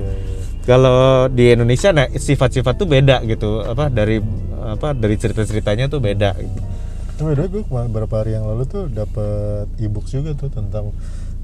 kalau 0.69 1.27
di 1.27 1.49
Indonesia 1.49 1.89
nah 1.91 2.05
sifat-sifat 2.07 2.77
tuh 2.77 2.85
beda 2.85 3.25
gitu. 3.25 3.65
Apa 3.65 3.89
dari 3.89 4.21
apa 4.61 4.93
dari 4.93 5.17
cerita-ceritanya 5.17 5.89
tuh 5.89 5.99
beda. 5.99 6.37
Gitu. 6.37 6.61
Tapi 7.19 7.33
by 7.35 7.47
gue 7.49 7.63
beberapa 7.89 8.21
hari 8.21 8.37
yang 8.37 8.45
lalu 8.45 8.69
tuh 8.69 8.85
dapat 8.87 9.67
e-book 9.81 10.05
juga 10.07 10.37
tuh 10.37 10.53
tentang 10.53 10.93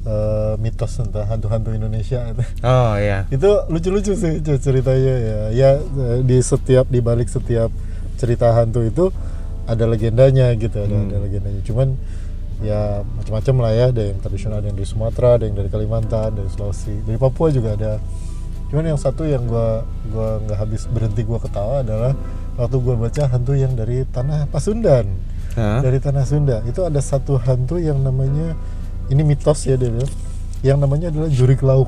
eh, 0.04 0.54
mitos 0.60 0.92
tentang 0.94 1.24
hantu-hantu 1.24 1.72
Indonesia. 1.72 2.30
Oh 2.62 2.94
iya. 2.94 3.24
Itu 3.26 3.64
lucu-lucu 3.66 4.12
sih 4.12 4.38
cer- 4.38 4.60
ceritanya 4.60 5.14
ya. 5.16 5.40
Ya 5.50 5.70
eh, 5.80 6.20
di 6.20 6.38
setiap 6.38 6.86
di 6.86 7.00
balik 7.00 7.26
setiap 7.26 7.72
cerita 8.14 8.52
hantu 8.52 8.84
itu 8.84 9.08
ada 9.64 9.88
legendanya 9.88 10.52
gitu 10.54 10.76
ada, 10.78 10.92
Hmm. 10.92 11.08
ada 11.08 11.18
legendanya. 11.24 11.58
Cuman 11.64 11.96
ya 12.62 13.00
macam-macam 13.02 13.54
lah 13.58 13.72
ya. 13.72 13.84
Ada 13.90 14.02
yang 14.12 14.18
tradisional 14.20 14.60
ada 14.60 14.68
yang 14.68 14.76
dari 14.76 14.86
Sumatera 14.86 15.28
ada 15.40 15.44
yang 15.48 15.56
dari 15.56 15.72
Kalimantan 15.72 16.38
dari 16.38 16.48
Sulawesi. 16.52 17.02
Dari 17.02 17.16
Papua 17.16 17.48
juga 17.50 17.74
ada 17.74 17.92
cuman 18.74 18.90
yang 18.90 18.98
satu 18.98 19.22
yang 19.22 19.46
gua 19.46 19.86
gua 20.10 20.42
nggak 20.42 20.58
habis 20.58 20.90
berhenti 20.90 21.22
gua 21.22 21.38
ketawa 21.38 21.86
adalah 21.86 22.18
waktu 22.58 22.76
gua 22.82 22.98
baca 22.98 23.22
hantu 23.30 23.54
yang 23.54 23.78
dari 23.78 24.02
tanah 24.10 24.50
Pasundan. 24.50 25.06
Hah? 25.54 25.80
dari 25.80 26.02
tanah 26.02 26.26
Sunda. 26.26 26.66
Itu 26.66 26.82
ada 26.82 26.98
satu 26.98 27.38
hantu 27.38 27.78
yang 27.78 28.02
namanya 28.02 28.58
ini 29.06 29.22
mitos 29.22 29.70
ya 29.70 29.78
dia 29.78 29.86
bilang, 29.86 30.10
yang 30.66 30.78
namanya 30.82 31.14
adalah 31.14 31.30
jurik 31.30 31.62
lauk. 31.62 31.86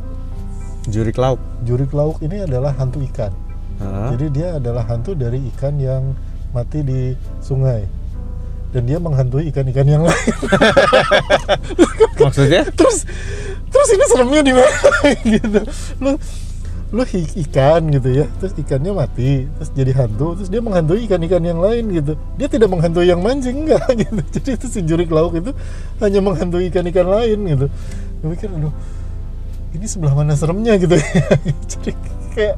Jurik 0.87 1.19
lauk? 1.19 1.43
Jurik 1.67 1.91
lauk 1.91 2.23
ini 2.23 2.47
adalah 2.47 2.71
hantu 2.79 3.03
ikan. 3.11 3.35
Hah? 3.83 4.15
jadi 4.15 4.27
dia 4.33 4.49
adalah 4.57 4.87
hantu 4.89 5.13
dari 5.13 5.43
ikan 5.53 5.77
yang 5.83 6.15
mati 6.55 6.87
di 6.87 7.13
sungai. 7.43 7.85
Dan 8.71 8.87
dia 8.87 9.01
menghantui 9.01 9.49
ikan-ikan 9.51 9.89
yang 9.89 10.05
lain. 10.05 10.35
Maksudnya? 12.23 12.67
Terus 12.77 13.09
terus 13.73 13.89
ini 13.95 14.05
seremnya 14.11 14.43
di 14.45 14.53
mana? 14.53 14.79
Gitu. 15.33 15.61
Lu 16.03 16.13
lu 16.95 17.03
ikan 17.03 17.83
gitu 17.91 18.23
ya 18.23 18.31
terus 18.39 18.55
ikannya 18.55 18.95
mati 18.95 19.51
terus 19.59 19.75
jadi 19.75 19.91
hantu 19.93 20.39
terus 20.39 20.47
dia 20.47 20.63
menghantui 20.63 21.03
ikan-ikan 21.05 21.43
yang 21.43 21.59
lain 21.59 21.91
gitu. 21.91 22.15
Dia 22.39 22.47
tidak 22.47 22.71
menghantui 22.71 23.11
yang 23.11 23.19
mancing 23.19 23.67
enggak 23.67 23.83
gitu. 24.07 24.21
Jadi 24.39 24.49
itu 24.55 24.67
si 24.71 24.81
jurik 24.87 25.11
lauk 25.11 25.35
itu 25.35 25.51
hanya 25.99 26.23
menghantui 26.23 26.71
ikan-ikan 26.71 27.07
lain 27.07 27.39
gitu. 27.43 27.67
Gue 28.23 28.29
mikir 28.31 28.49
aduh 28.49 28.71
ini 29.75 29.85
sebelah 29.85 30.15
mana 30.15 30.33
seremnya 30.33 30.79
gitu 30.79 30.95
ya. 30.95 31.05
Jadi 31.75 31.91
kayak 32.33 32.57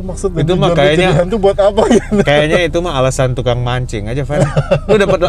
maksud 0.00 0.32
Itu 0.32 0.56
mah 0.56 0.72
kayaknya- 0.72 1.12
hantu 1.12 1.36
buat 1.36 1.60
apa? 1.60 1.82
Gitu. 1.92 2.24
Kayaknya 2.24 2.60
itu 2.64 2.78
mah 2.80 2.96
alasan 2.96 3.36
tukang 3.36 3.60
mancing 3.60 4.08
aja, 4.08 4.24
Van. 4.24 4.40
Lu 4.88 4.96
dapat 4.96 5.28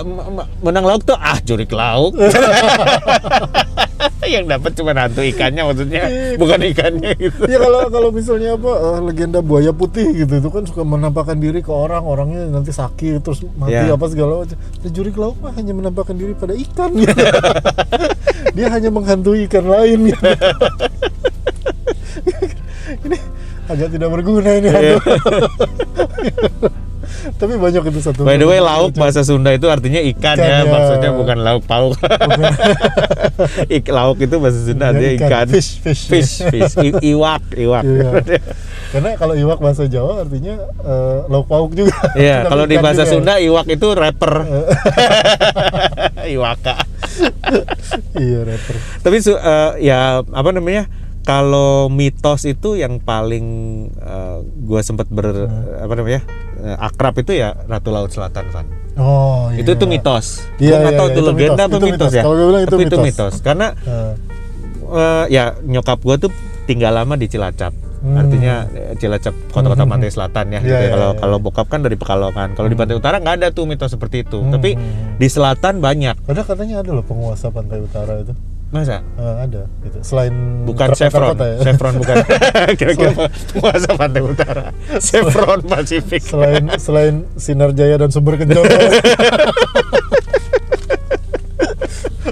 menang 0.63 0.85
lauk 0.87 1.03
tuh 1.03 1.17
ah 1.19 1.35
jurik 1.43 1.75
lauk. 1.75 2.15
yang 4.33 4.45
dapat 4.49 4.71
cuma 4.77 4.91
hantu 4.95 5.21
ikannya 5.21 5.61
maksudnya, 5.65 6.03
bukan 6.37 6.59
ikannya 6.73 7.11
gitu. 7.17 7.41
ya 7.45 7.57
kalau 7.59 7.79
kalau 7.89 8.09
misalnya 8.09 8.55
apa 8.57 8.71
eh, 8.71 8.99
legenda 9.05 9.39
buaya 9.41 9.71
putih 9.75 10.07
gitu 10.13 10.33
itu 10.41 10.49
kan 10.49 10.63
suka 10.65 10.81
menampakkan 10.85 11.37
diri 11.37 11.61
ke 11.61 11.69
orang 11.69 12.05
orangnya 12.05 12.47
nanti 12.49 12.71
sakit 12.73 13.21
terus 13.21 13.43
mati 13.57 13.73
Ya. 13.81 13.95
apa 13.95 14.05
segala 14.11 14.43
macam 14.45 14.57
jurik 14.91 15.15
lauk 15.17 15.37
mah 15.41 15.55
hanya 15.57 15.73
menampakkan 15.73 16.13
diri 16.17 16.33
pada 16.35 16.53
ikan 16.53 16.91
gitu. 16.93 17.13
dia 18.57 18.67
hanya 18.69 18.89
menghantui 18.91 19.47
ikan 19.47 19.65
lain 19.65 20.11
gitu. 20.11 20.21
ini 23.07 23.17
agak 23.71 23.89
tidak 23.95 24.09
berguna 24.11 24.49
ini 24.59 24.69
hantu. 24.69 24.99
Tapi 27.35 27.53
banyak 27.55 27.83
itu 27.85 27.99
satu 27.99 28.23
By 28.23 28.35
the 28.35 28.45
way, 28.45 28.57
lauk 28.57 28.93
bahasa 28.93 29.21
Sunda 29.21 29.51
itu 29.51 29.65
artinya 29.65 30.01
ikan, 30.01 30.35
Ikan, 30.35 30.41
ya, 30.41 30.57
ya. 30.59 30.67
maksudnya 30.67 31.09
bukan 31.11 31.37
lauk 31.39 31.63
pauk. 31.65 31.95
Ik, 33.75 33.85
lauk 33.87 34.17
itu 34.17 34.35
bahasa 34.37 34.59
Sunda 34.61 34.89
Ya, 34.89 34.91
artinya 34.91 35.11
ikan. 35.15 35.29
ikan. 35.29 35.45
Fish, 35.49 35.71
fish. 35.77 36.03
fish, 36.05 36.33
fish. 36.43 36.73
I- 36.77 37.13
iwak, 37.13 37.43
iwak. 37.53 37.83
Iya. 37.83 38.09
karena 38.91 39.15
kalau 39.15 39.33
iwak 39.33 39.57
bahasa 39.57 39.87
Jawa 39.87 40.21
artinya 40.21 40.55
eh, 40.81 41.17
lauk 41.25 41.47
pauk 41.47 41.71
juga 41.71 41.95
Iya, 42.13 42.43
kalau 42.45 42.65
di 42.65 42.75
bahasa 42.75 43.03
juga. 43.03 43.11
Sunda 43.13 43.33
iwak 43.37 43.67
itu 43.69 43.87
rapper. 43.91 44.33
Iwaka. 46.33 46.75
iya 48.15 48.39
rapper 48.43 48.75
Tapi 49.01 49.17
eh, 49.21 49.71
ya 49.81 49.99
apa 50.21 50.49
namanya? 50.51 50.85
Kalau 51.21 51.85
mitos 51.87 52.49
itu 52.49 52.73
yang 52.73 52.97
paling 52.97 53.45
gue 54.57 54.81
sempat 54.81 55.05
ber 55.07 55.29
Hmm. 55.31 55.85
apa 55.85 55.93
namanya 55.93 56.21
eh, 56.25 56.50
akrab 56.77 57.15
itu 57.15 57.31
ya 57.33 57.57
Ratu 57.63 57.89
Laut 57.89 58.09
Selatan, 58.09 58.45
Van. 58.49 58.65
oh 58.95 59.49
iya 59.49 59.61
Itu 59.61 59.73
tuh 59.73 59.85
mitos. 59.85 60.45
Iya, 60.55 60.71
Gua 60.71 60.77
nggak 60.79 60.91
iya, 60.91 60.99
tahu 60.99 61.07
iya, 61.07 61.13
itu 61.13 61.21
legenda 61.23 61.51
mitos, 61.53 61.61
apa 61.61 61.71
itu 61.71 61.79
mitos, 61.81 61.91
mitos. 61.91 62.11
ya. 62.11 62.21
Kalau 62.21 62.35
gue 62.35 62.47
bilang 62.47 62.61
itu 62.61 62.69
Tapi 62.71 62.83
itu 62.83 62.97
mitos. 62.97 63.05
mitos 63.07 63.33
karena 63.39 63.67
Eh, 63.81 64.13
eh, 64.91 65.25
ya 65.29 65.43
nyokap 65.61 65.99
gue 65.99 66.15
tuh 66.19 66.31
tinggal 66.63 66.93
lama 66.93 67.15
di 67.15 67.25
Cilacap. 67.25 67.73
Hmm. 68.01 68.17
Artinya 68.17 68.53
eh, 68.67 68.93
Cilacap 68.95 69.33
kota-kota 69.49 69.83
Hmm. 69.83 69.91
pantai 69.91 70.09
selatan 70.09 70.45
ya. 70.49 70.57
Iya, 70.57 70.61
gitu 70.61 70.73
ya. 70.73 70.81
iya, 70.81 70.91
Kalau 70.91 71.09
iya. 71.09 71.19
kalau 71.19 71.37
bokap 71.37 71.67
kan 71.67 71.79
dari 71.79 71.95
Pekalongan. 71.95 72.49
Kalau 72.51 72.67
di 72.67 72.75
pantai 72.75 72.95
utara 72.95 73.17
nggak 73.17 73.35
ada 73.37 73.47
tuh 73.49 73.63
mitos 73.63 73.89
seperti 73.89 74.21
itu. 74.21 74.37
Hmm, 74.37 74.51
Tapi 74.51 74.73
hmm, 74.73 75.17
di 75.17 75.27
selatan 75.27 75.79
banyak. 75.79 76.15
Padahal 76.21 76.45
katanya 76.45 76.75
ada 76.79 76.91
loh 76.91 77.01
penguasa 77.01 77.47
pantai 77.47 77.79
utara 77.79 78.19
itu. 78.19 78.33
Masa? 78.71 79.03
Eh, 79.19 79.35
ada 79.43 79.67
gitu. 79.83 79.97
Selain 79.99 80.31
Bukan 80.63 80.95
Chevron. 80.95 81.35
kota 81.35 81.43
ya. 81.45 81.57
Chevron 81.61 81.93
bukan. 81.99 82.15
Kira-kira 82.79 83.11
penguasa 83.51 83.89
pantai 83.93 84.21
utara. 84.23 84.71
Chevron 84.97 85.59
Pacific. 85.61 86.23
selain 86.23 86.63
selain 86.77 87.27
Sinar 87.35 87.71
Jaya 87.71 87.99
dan 87.99 88.09
Sumber 88.09 88.39
Kencana. 88.39 88.63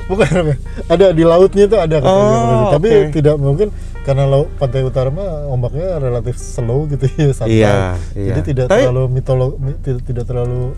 bukan. 0.08 0.56
Ada 0.88 1.12
di 1.12 1.24
lautnya 1.24 1.64
itu 1.66 1.76
ada 1.76 1.96
katanya. 2.00 2.08
Oh, 2.10 2.72
Tapi 2.74 2.88
oke. 2.90 3.14
tidak 3.14 3.36
mungkin 3.36 3.68
karena 4.02 4.24
laut 4.26 4.48
pantai 4.56 4.82
utara 4.82 5.12
mah 5.12 5.46
ombaknya 5.46 6.00
relatif 6.00 6.40
slow 6.40 6.88
gitu 6.88 7.06
ya 7.14 7.30
santai. 7.30 7.62
Iya, 7.62 7.74
iya. 8.16 8.34
Jadi 8.34 8.42
tidak 8.48 8.66
Tapi- 8.72 8.82
terlalu 8.82 9.04
mitolo 9.12 9.48
mi- 9.60 9.78
tidak, 9.78 10.02
tidak 10.04 10.24
terlalu 10.26 10.74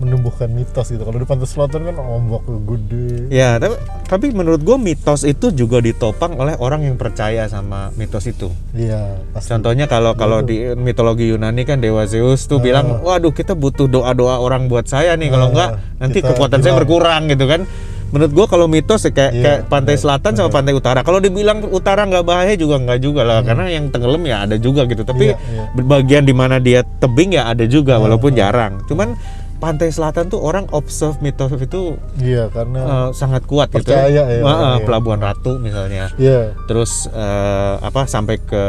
menumbuhkan 0.00 0.48
mitos 0.48 0.88
gitu. 0.88 0.98
Kalau 0.98 1.14
di 1.14 1.24
pantai 1.24 1.44
selatan 1.44 1.80
kan 1.84 1.96
ombak 1.96 2.40
gede. 2.66 3.28
Ya, 3.28 3.56
tapi 3.56 3.76
tapi 4.02 4.26
menurut 4.30 4.58
gue 4.58 4.76
mitos 4.76 5.22
itu 5.22 5.52
juga 5.52 5.78
ditopang 5.78 6.34
oleh 6.34 6.56
orang 6.56 6.82
yang 6.82 6.96
percaya 6.96 7.44
sama 7.46 7.92
mitos 7.94 8.24
itu. 8.24 8.48
Iya, 8.72 9.20
pasti. 9.30 9.52
Contohnya 9.52 9.84
kalau 9.84 10.12
kalau 10.14 10.40
di 10.40 10.72
mitologi 10.74 11.28
Yunani 11.28 11.62
kan 11.62 11.78
dewa 11.78 12.04
Zeus 12.04 12.44
tuh 12.44 12.56
Ah. 12.56 12.62
bilang, 12.62 12.86
waduh 12.98 13.30
kita 13.30 13.52
butuh 13.52 13.86
doa 13.86 14.10
doa 14.10 14.36
orang 14.36 14.66
buat 14.66 14.84
saya 14.84 15.14
nih, 15.14 15.28
kalau 15.28 15.46
Ah, 15.46 15.52
enggak 15.52 15.70
nanti 15.98 16.18
kekuatan 16.20 16.58
saya 16.58 16.72
hilang." 16.72 16.80
berkurang 16.80 17.22
gitu 17.28 17.46
kan. 17.46 17.62
menurut 18.10 18.34
gua 18.34 18.46
kalau 18.48 18.66
mitos 18.66 19.06
ya 19.06 19.14
kayak 19.14 19.30
Iya, 19.30 19.38
kayak 19.40 19.60
pantai 19.68 19.94
benar, 19.94 20.02
selatan 20.02 20.32
sama 20.32 20.42
benar. 20.42 20.56
pantai 20.58 20.72
utara 20.74 21.00
kalau 21.00 21.22
dibilang 21.22 21.62
utara 21.64 22.02
nggak 22.02 22.26
bahaya 22.26 22.58
juga 22.58 22.82
nggak 22.82 22.98
juga 22.98 23.22
lah 23.22 23.38
karena 23.40 23.70
yang 23.70 23.86
tenggelam 23.86 24.26
ya 24.26 24.42
ada 24.42 24.58
juga 24.58 24.82
gitu 24.84 25.06
tapi 25.06 25.30
Hmm. 25.30 25.38
Iya, 25.38 25.62
iya. 25.70 25.82
bagian 25.86 26.24
di 26.26 26.34
mana 26.34 26.58
dia 26.58 26.82
tebing 26.82 27.38
ya 27.38 27.46
ada 27.46 27.62
juga 27.64 28.02
walaupun 28.02 28.34
jarang 28.34 28.82
cuman 28.84 29.14
pantai 29.60 29.92
selatan 29.92 30.26
tuh 30.26 30.40
orang 30.40 30.64
observe 30.72 31.20
mitos 31.20 31.52
itu 31.52 32.00
iya 32.16 32.48
karena 32.48 32.80
eh, 32.80 33.08
sangat 33.12 33.44
kuat 33.44 33.68
gitu 33.68 33.84
Percaya 33.84 34.08
ya, 34.08 34.24
eh, 34.26 34.40
iya. 34.40 34.80
pelabuhan 34.80 35.20
ratu 35.20 35.60
misalnya. 35.60 36.08
Iya. 36.16 36.56
Terus 36.64 37.06
eh, 37.06 37.74
apa 37.78 38.04
sampai 38.04 38.40
ke 38.40 38.64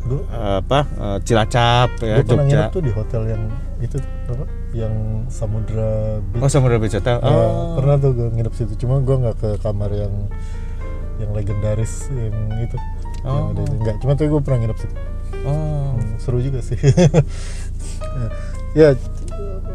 Gua- 0.00 0.24
eh, 0.24 0.56
apa 0.62 0.80
eh, 0.86 1.18
Cilacap 1.22 1.90
ya 1.98 2.22
pernah 2.22 2.46
Jogja. 2.46 2.70
tuh 2.70 2.82
di 2.82 2.92
hotel 2.94 3.22
yang 3.26 3.42
itu 3.78 3.98
apa 4.26 4.46
yang 4.70 4.94
Samudra 5.26 6.22
Beach. 6.24 6.40
Oh 6.40 6.48
Samudra 6.48 6.78
Beach 6.78 6.94
Hotel. 6.94 7.18
Ya, 7.18 7.26
oh. 7.26 7.74
pernah 7.74 7.96
tuh 7.96 8.10
gue 8.12 8.28
nginep 8.30 8.54
situ. 8.54 8.72
Cuma 8.78 9.00
gue 9.00 9.16
nggak 9.16 9.36
ke 9.36 9.50
kamar 9.58 9.90
yang 9.90 10.14
yang 11.18 11.34
legendaris 11.34 12.06
yang 12.08 12.34
itu 12.58 12.78
yang 13.20 13.26
Oh. 13.26 13.50
ada 13.50 13.60
itu. 13.60 13.74
Nggak 13.76 13.96
cuma 13.98 14.12
tuh 14.14 14.24
gue 14.28 14.40
pernah 14.40 14.58
nginep 14.62 14.78
situ. 14.78 14.94
Oh. 15.42 15.50
Hmm, 15.98 16.14
seru 16.16 16.38
juga 16.38 16.62
sih. 16.62 16.78
Ya 18.74 18.92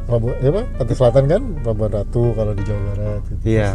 Pelabuhan, 0.04 0.36
ya 0.44 0.50
apa? 0.52 0.62
Pantai 0.78 0.96
Selatan 0.96 1.24
kan? 1.32 1.42
Pelabuhan 1.63 1.92
Ratu 1.96 2.24
kalau 2.36 2.52
di 2.52 2.63
Jawa 2.68 2.82
Barat 2.92 3.22
gitu. 3.30 3.42
iya. 3.48 3.70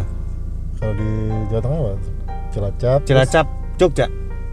Kalau 0.79 0.95
di 0.95 1.11
Jawa 1.51 1.61
Tengah 1.65 1.79
apa? 1.81 1.93
Cilacap 2.49 2.99
Cilacap 3.05 3.47
Jogja. 3.77 4.07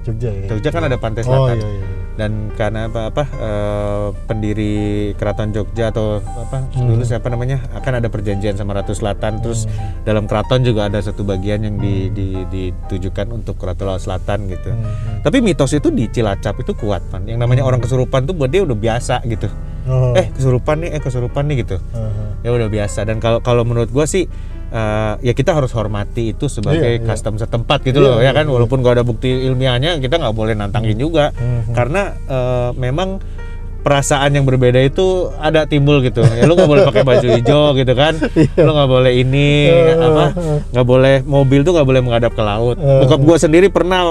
Jogja 0.05 0.29
ya? 0.29 0.45
Jogja 0.51 0.69
kan 0.69 0.83
ada 0.85 0.97
pantai 0.99 1.21
oh 1.25 1.49
selatan. 1.49 1.55
iya 1.57 1.69
iya 1.69 1.94
dan 2.15 2.47
karena 2.53 2.87
apa 2.87 3.11
apa 3.11 3.23
eh, 3.27 4.07
pendiri 4.25 4.75
keraton 5.15 5.51
Jogja 5.51 5.91
atau 5.91 6.19
apa 6.19 6.63
Hmm. 6.71 6.91
dulu 6.91 7.03
siapa 7.03 7.27
namanya 7.27 7.59
akan 7.71 7.99
ada 7.99 8.07
perjanjian 8.07 8.55
sama 8.55 8.71
Ratu 8.73 8.91
Selatan 8.91 9.39
terus 9.39 9.67
dalam 10.01 10.25
keraton 10.25 10.63
juga 10.63 10.87
ada 10.87 10.99
satu 10.99 11.23
bagian 11.23 11.61
yang 11.61 11.75
di, 11.75 12.07
di- 12.11 12.43
ditujukan 12.45 13.31
untuk 13.31 13.55
Ratu 13.57 13.83
Laut 13.83 13.99
Selatan 13.99 14.47
gitu. 14.47 14.71
Hmm, 14.71 14.83
hmm. 14.83 15.17
tapi 15.21 15.39
mitos 15.39 15.71
itu 15.71 15.87
di 15.89 16.07
Cilacap 16.07 16.55
itu 16.57 16.71
kuat 16.73 17.03
kan 17.07 17.23
yang 17.23 17.37
namanya 17.37 17.63
orang 17.63 17.79
kesurupan 17.79 18.23
tuh 18.23 18.33
buat 18.33 18.47
dia 18.47 18.63
udah 18.63 18.75
biasa 18.75 19.19
gitu. 19.25 19.47
Oh, 19.85 20.17
eh 20.17 20.31
kesurupan 20.31 20.81
nih 20.81 20.97
eh 20.97 21.01
kesurupan 21.01 21.45
nih 21.45 21.61
gitu. 21.61 21.77
Aha. 21.93 22.41
ya 22.41 22.49
udah 22.49 22.65
biasa. 22.67 23.05
Dan 23.05 23.19
kalau 23.19 23.37
kalau 23.39 23.61
menurut 23.61 23.87
gua 23.87 24.03
sih 24.03 24.25
eh, 24.67 25.13
ya 25.21 25.33
kita 25.33 25.51
harus 25.51 25.71
hormati 25.71 26.31
itu 26.31 26.45
sebagai 26.47 26.81
Iya, 26.81 27.01
iya. 27.01 27.07
custom 27.07 27.35
setempat 27.35 27.83
gitu 27.83 27.99
Iya, 27.99 28.05
loh 28.05 28.17
ya 28.17 28.23
iya, 28.23 28.31
kan 28.33 28.45
walaupun 28.45 28.79
gak 28.79 28.97
ada 28.97 29.03
bukti 29.03 29.29
ilmiahnya 29.45 29.97
kita 29.97 30.17
nggak 30.17 30.33
boleh 30.33 30.53
nantangin 30.53 30.95
juga. 30.95 31.29
Mhm. 31.31 31.73
karena 31.73 32.01
eh, 32.25 32.69
memang 32.75 33.21
perasaan 33.81 34.33
yang 34.33 34.49
berbeda 34.49 34.81
itu 34.81 35.29
ada 35.37 35.69
timbul 35.69 36.01
gitu. 36.01 36.25
Ya 36.25 36.49
lu 36.49 36.57
nggak 36.57 36.65
boleh 36.65 36.83
pakai 36.89 37.05
baju 37.05 37.27
hijau 37.31 37.63
gitu 37.75 37.93
kan? 37.93 38.17
Iya. 38.33 38.65
lu 38.65 38.71
nggak 38.73 38.89
boleh 38.89 39.13
ini 39.13 39.49
apa? 39.93 40.25
nggak 40.73 40.87
boleh 40.87 41.15
mobil 41.21 41.61
tuh 41.61 41.77
nggak 41.77 41.85
boleh 41.85 42.01
menghadap 42.01 42.33
ke 42.33 42.41
laut. 42.41 42.81
Bokap 42.81 43.21
gua 43.21 43.37
sendiri 43.37 43.69
pernah 43.69 44.01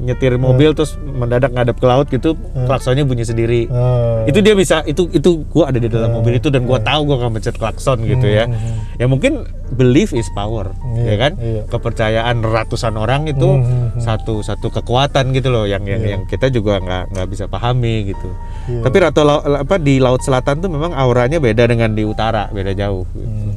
nyetir 0.00 0.34
mobil 0.34 0.70
terus 0.70 0.94
mendadak 0.98 1.50
ngadap 1.50 1.74
ke 1.74 1.84
laut 1.84 2.06
gitu 2.06 2.34
klaksonnya 2.60 3.02
bunyi 3.02 3.22
sendiri 3.22 3.66
Ah. 3.68 4.22
itu 4.24 4.38
dia 4.38 4.52
bisa 4.52 4.82
itu 4.82 5.06
itu 5.10 5.42
gua 5.46 5.68
ada 5.68 5.76
di 5.76 5.86
dalam 5.86 6.10
mobil 6.12 6.34
itu 6.34 6.48
dan 6.48 6.62
gua 6.62 6.78
tahu 6.78 7.04
gua 7.04 7.16
akan 7.18 7.34
mencet 7.34 7.54
klakson 7.54 8.02
gitu 8.02 8.24
ya 8.24 8.44
Hmm. 8.44 8.96
ya 8.96 9.04
mungkin 9.04 9.42
belief 9.70 10.10
is 10.10 10.30
power 10.30 10.72
Iya, 10.94 11.04
ya 11.04 11.14
kan 11.16 11.32
iya. 11.36 11.62
kepercayaan 11.64 12.36
ratusan 12.40 12.94
orang 12.94 13.26
itu 13.26 13.48
Hmm. 13.48 13.94
satu 13.96 14.40
satu 14.40 14.70
kekuatan 14.70 15.30
gitu 15.30 15.48
loh 15.48 15.64
yang 15.64 15.82
yang, 15.82 16.00
yang 16.00 16.22
kita 16.24 16.48
juga 16.48 16.78
nggak 16.78 17.12
nggak 17.12 17.28
bisa 17.28 17.44
pahami 17.46 18.08
gitu 18.08 18.28
Iya. 18.66 18.82
tapi 18.82 18.96
ratu 18.98 19.20
lau- 19.22 19.44
apa 19.44 19.76
di 19.76 19.98
laut 19.98 20.20
selatan 20.20 20.58
tuh 20.58 20.68
memang 20.68 20.90
auranya 20.90 21.36
beda 21.36 21.64
dengan 21.64 21.90
di 21.90 22.02
utara 22.02 22.48
beda 22.48 22.72
jauh 22.72 23.04
gitu. 23.10 23.28
Hmm. 23.28 23.56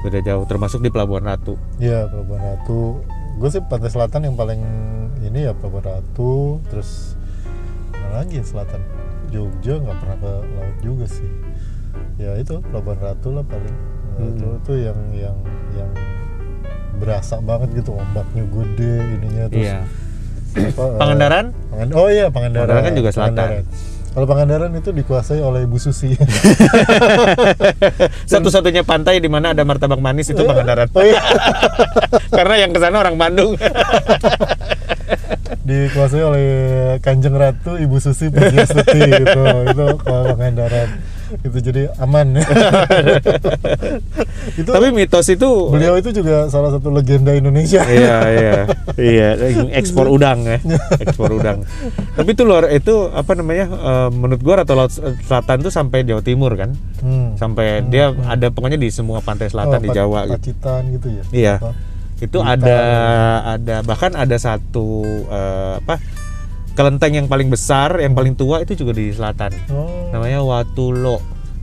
beda 0.00 0.20
jauh 0.22 0.44
termasuk 0.44 0.78
di 0.78 0.88
pelabuhan 0.88 1.24
ratu 1.24 1.60
Iya 1.76 2.06
Pelabuhan 2.06 2.40
Ratu. 2.42 3.04
Gue 3.36 3.48
sih 3.48 3.60
Pantai 3.62 3.88
Selatan 3.88 4.20
yang 4.22 4.32
paling 4.34 4.60
ini 5.22 5.44
ya 5.44 5.52
Pelabuhan 5.52 5.84
Ratu. 5.86 6.60
Terus 6.66 7.14
mana 7.92 8.20
lagi 8.20 8.40
selatan? 8.40 8.80
Jogja 9.28 9.78
nggak 9.78 9.96
pernah 9.96 10.16
ke 10.18 10.32
laut 10.50 10.76
juga 10.80 11.06
sih. 11.06 11.30
Ya 12.16 12.34
itu 12.34 12.58
Pelabuhan 12.64 12.98
Ratu 12.98 13.28
lah 13.30 13.44
paling. 13.44 13.70
Nah, 13.70 13.88
Hmm. 14.20 14.36
Itu 14.36 14.48
tuh 14.62 14.76
yang 14.76 14.98
yang 15.10 15.36
yang 15.72 15.88
berasa 16.98 17.40
banget 17.40 17.72
gitu 17.74 17.96
ombaknya 17.96 18.44
gede 18.44 18.94
ininya 19.16 19.44
terus 19.48 19.64
iya 19.64 19.80
apa, 20.52 20.82
eh, 20.84 20.98
Pangandaran 21.00 21.46
Pangan- 21.70 21.94
oh 21.94 22.08
iya 22.10 22.26
Pangandaran. 22.28 22.68
Pangandaran 22.68 22.84
kan 22.84 22.94
juga 22.94 23.10
selatan. 23.10 23.32
Pangandaran. 23.32 23.64
Kalau 24.10 24.26
Pangandaran 24.26 24.70
itu 24.74 24.90
dikuasai 24.90 25.40
oleh 25.40 25.64
Bu 25.64 25.78
Susi. 25.78 26.12
satu-satunya 28.26 28.82
pantai 28.82 29.18
di 29.18 29.30
mana 29.30 29.52
ada 29.52 29.62
martabak 29.62 29.96
manis 29.96 30.28
itu 30.28 30.42
Pangandaran 30.42 30.90
oh 30.90 31.00
iya. 31.00 31.22
karena 32.36 32.54
yang 32.58 32.70
ke 32.70 32.78
sana 32.78 32.96
orang 32.98 33.16
Bandung 33.16 33.54
dikuasai 35.70 36.22
oleh 36.26 36.46
Kanjeng 36.98 37.32
Ratu 37.32 37.78
Ibu 37.78 37.96
Susi 37.96 38.26
Pujiastuti 38.28 38.98
gitu. 38.98 39.42
Itu 39.70 39.84
kalau 40.02 40.34
Pangandaran 40.34 40.90
itu 41.30 41.62
jadi 41.62 41.86
aman. 42.02 42.34
Itu 44.58 44.66
tapi 44.66 44.90
mitos 44.90 45.30
itu 45.30 45.46
beliau 45.70 45.94
itu 45.94 46.10
juga 46.10 46.50
salah 46.50 46.74
satu 46.74 46.90
legenda 46.90 47.30
Indonesia. 47.30 47.86
Iya 47.86 48.18
iya. 48.34 48.54
Iya 48.98 49.28
ekspor 49.78 50.10
udang 50.10 50.42
ya. 50.42 50.58
Ekspor 50.98 51.38
udang. 51.38 51.62
Tapi 52.18 52.34
itu 52.34 52.42
luar 52.42 52.66
itu 52.74 53.06
apa 53.14 53.38
namanya 53.38 53.70
eh, 53.70 54.08
menurut 54.10 54.42
gua 54.42 54.66
Ratu 54.66 54.74
Laut 54.74 54.90
Selatan 55.22 55.62
tuh 55.62 55.70
sampai 55.70 56.02
Jawa 56.02 56.18
Timur 56.20 56.50
kan? 56.58 56.74
Hmm. 57.00 57.32
sampai 57.32 57.80
dia 57.88 58.12
ada 58.28 58.52
pokoknya 58.52 58.76
di 58.76 58.92
semua 58.92 59.24
pantai 59.24 59.48
selatan 59.48 59.80
Oh, 59.80 59.82
di 59.86 59.88
Jawa 59.88 60.28
gitu. 60.28 60.36
Pacitan 60.36 60.82
gitu 60.92 61.08
ya? 61.08 61.22
Iya. 61.32 61.54
Apa? 61.56 61.72
Itu 62.20 62.38
ada 62.44 62.78
ada 63.56 63.80
bahkan 63.80 64.12
ada 64.12 64.36
satu 64.36 65.02
eh, 65.28 65.74
apa 65.80 65.96
kelenteng 66.76 67.16
yang 67.16 67.26
paling 67.26 67.48
besar 67.48 67.96
yang 67.98 68.12
paling 68.12 68.36
tua 68.36 68.62
itu 68.62 68.76
juga 68.78 68.96
di 68.96 69.10
selatan. 69.12 69.52
Oh. 69.72 70.12
Namanya 70.12 70.44
Watulo 70.44 71.20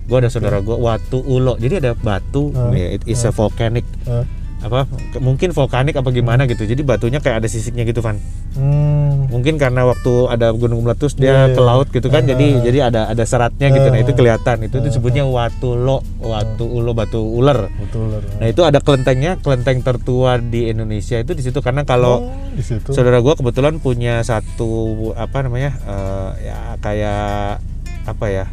gua 0.07 0.23
ada 0.23 0.29
saudara 0.31 0.63
gua 0.63 0.77
Watu 0.79 1.19
Ulo. 1.23 1.59
Jadi 1.59 1.83
ada 1.83 1.91
batu 1.93 2.51
ya, 2.73 2.95
it 2.95 3.03
is 3.05 3.21
a 3.27 3.31
volcanic 3.31 3.83
eh, 4.07 4.23
apa 4.57 4.89
mungkin 5.21 5.53
vulkanik 5.53 5.93
apa 5.93 6.09
gimana 6.09 6.49
gitu. 6.49 6.65
Jadi 6.65 6.81
batunya 6.81 7.21
kayak 7.21 7.45
ada 7.45 7.47
sisiknya 7.47 7.85
gitu 7.85 8.01
Van. 8.01 8.17
Hmm. 8.57 9.29
mungkin 9.29 9.61
karena 9.61 9.85
waktu 9.85 10.33
ada 10.33 10.49
gunung 10.49 10.81
meletus 10.81 11.13
dia 11.13 11.45
Iya, 11.45 11.53
ke 11.53 11.61
laut 11.61 11.93
gitu 11.93 12.09
kan 12.09 12.25
jadi 12.25 12.57
Ah. 12.57 12.61
jadi 12.65 12.79
ada 12.89 13.01
ada 13.13 13.21
seratnya 13.21 13.69
gitu. 13.69 13.85
Nah 13.93 14.01
itu 14.01 14.17
kelihatan. 14.17 14.65
Itu 14.65 14.81
Ah. 14.81 14.83
disebutnya 14.89 15.23
Watulo 15.29 16.01
Watu 16.17 16.65
Ulo 16.65 16.97
batu 16.97 17.21
ular. 17.21 17.69
Betul 17.69 18.17
nah 18.17 18.47
itu 18.49 18.65
ada 18.65 18.81
kelentengnya 18.81 19.37
kelenteng 19.37 19.85
tertua 19.85 20.41
di 20.41 20.73
Indonesia 20.73 21.21
itu 21.21 21.37
di 21.37 21.45
situ. 21.45 21.61
Karena 21.61 21.85
kalau 21.85 22.25
oh, 22.25 22.33
di 22.57 22.65
situ. 22.65 22.89
saudara 22.89 23.21
gua 23.21 23.37
kebetulan 23.37 23.77
punya 23.77 24.25
satu 24.25 24.95
apa 25.13 25.45
namanya 25.45 25.77
eh, 25.85 26.29
ya 26.49 26.57
kayak 26.81 27.61
apa 28.09 28.25
ya 28.25 28.45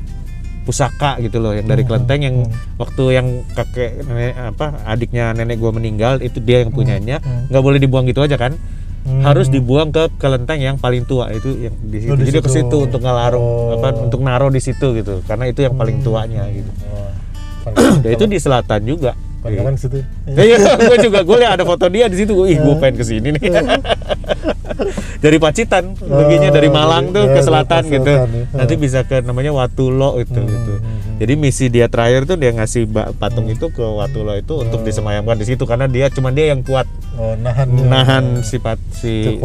pusaka 0.64 1.20
gitu 1.20 1.38
loh 1.38 1.52
yang 1.52 1.64
dari 1.64 1.80
Hmm, 1.80 1.90
kelenteng 1.92 2.20
yang 2.20 2.36
hmm. 2.42 2.76
waktu 2.76 3.04
yang 3.12 3.26
kakek 3.52 4.02
nenek 4.02 4.32
apa 4.34 4.66
adiknya 4.82 5.30
nenek 5.30 5.56
gua 5.56 5.70
meninggal 5.70 6.18
itu 6.18 6.40
dia 6.40 6.60
yang 6.60 6.72
punyanya 6.72 7.20
hmm. 7.20 7.52
nggak 7.52 7.62
boleh 7.62 7.78
dibuang 7.78 8.04
gitu 8.04 8.20
aja 8.20 8.34
kan 8.34 8.56
Hmm. 9.04 9.20
harus 9.20 9.52
dibuang 9.52 9.92
ke 9.92 10.08
kelenteng 10.16 10.56
yang 10.58 10.80
paling 10.80 11.04
tua 11.04 11.28
itu 11.28 11.68
yang 11.68 11.76
di 11.84 12.00
situ 12.00 12.08
Oh, 12.08 12.16
di 12.16 12.24
jadi 12.24 12.40
ke 12.40 12.48
situ. 12.48 12.76
untuk 12.80 13.04
ngelaruh 13.04 13.36
Oh. 13.36 13.76
apa 13.76 13.92
untuk 14.00 14.24
naro 14.24 14.48
di 14.48 14.56
situ 14.58 14.96
gitu 14.96 15.20
karena 15.22 15.44
itu 15.44 15.60
yang 15.60 15.76
paling 15.76 16.00
tuanya 16.00 16.48
gitu 16.48 16.72
Wah, 16.88 17.12
dan 18.00 18.10
itu 18.10 18.24
di 18.24 18.40
selatan 18.40 18.80
juga 18.82 19.12
Pandangan 19.44 19.74
situ 19.76 20.00
Iya, 20.40 20.56
gue 20.80 20.96
juga 21.04 21.20
gue 21.20 21.36
lihat 21.36 21.52
ada 21.54 21.64
foto 21.64 21.84
dia 21.86 22.08
di 22.08 22.16
situ. 22.16 22.32
Ih, 22.42 22.56
gue 22.56 22.74
pengen 22.80 22.96
ke 22.96 23.04
sini 23.04 23.28
nih. 23.30 23.42
dari 25.24 25.36
Pacitan, 25.36 25.92
perginya 25.94 26.50
dari 26.50 26.68
Malang 26.68 27.12
tuh 27.12 27.28
ya, 27.28 27.32
ke 27.32 27.40
selatan 27.40 27.82
ke 27.84 27.92
gitu. 27.94 28.08
ya. 28.10 28.24
Nanti 28.52 28.74
bisa 28.74 29.00
ke 29.02 29.20
namanya 29.20 29.52
Watulo 29.52 30.16
itu 30.18 30.32
Hmm, 30.34 30.48
gitu. 30.48 30.72
hmm, 30.74 30.84
hmm. 30.84 31.02
Jadi 31.14 31.32
misi 31.34 31.64
dia 31.68 31.86
terakhir 31.86 32.24
tuh 32.24 32.34
dia 32.34 32.50
ngasih 32.50 32.88
patung 33.14 33.46
itu 33.46 33.68
ke 33.68 33.80
Watulo 33.80 34.34
itu 34.34 34.54
untuk 34.58 34.80
Hmm. 34.80 34.88
disemayamkan 34.88 35.36
di 35.36 35.46
situ 35.46 35.62
karena 35.62 35.86
dia 35.86 36.08
cuma 36.08 36.28
dia 36.28 36.50
yang 36.50 36.60
kuat 36.60 36.88
oh 37.14 37.36
nahan 37.36 37.68
nahan 37.84 38.24
sifat 38.40 38.76
si 38.90 39.36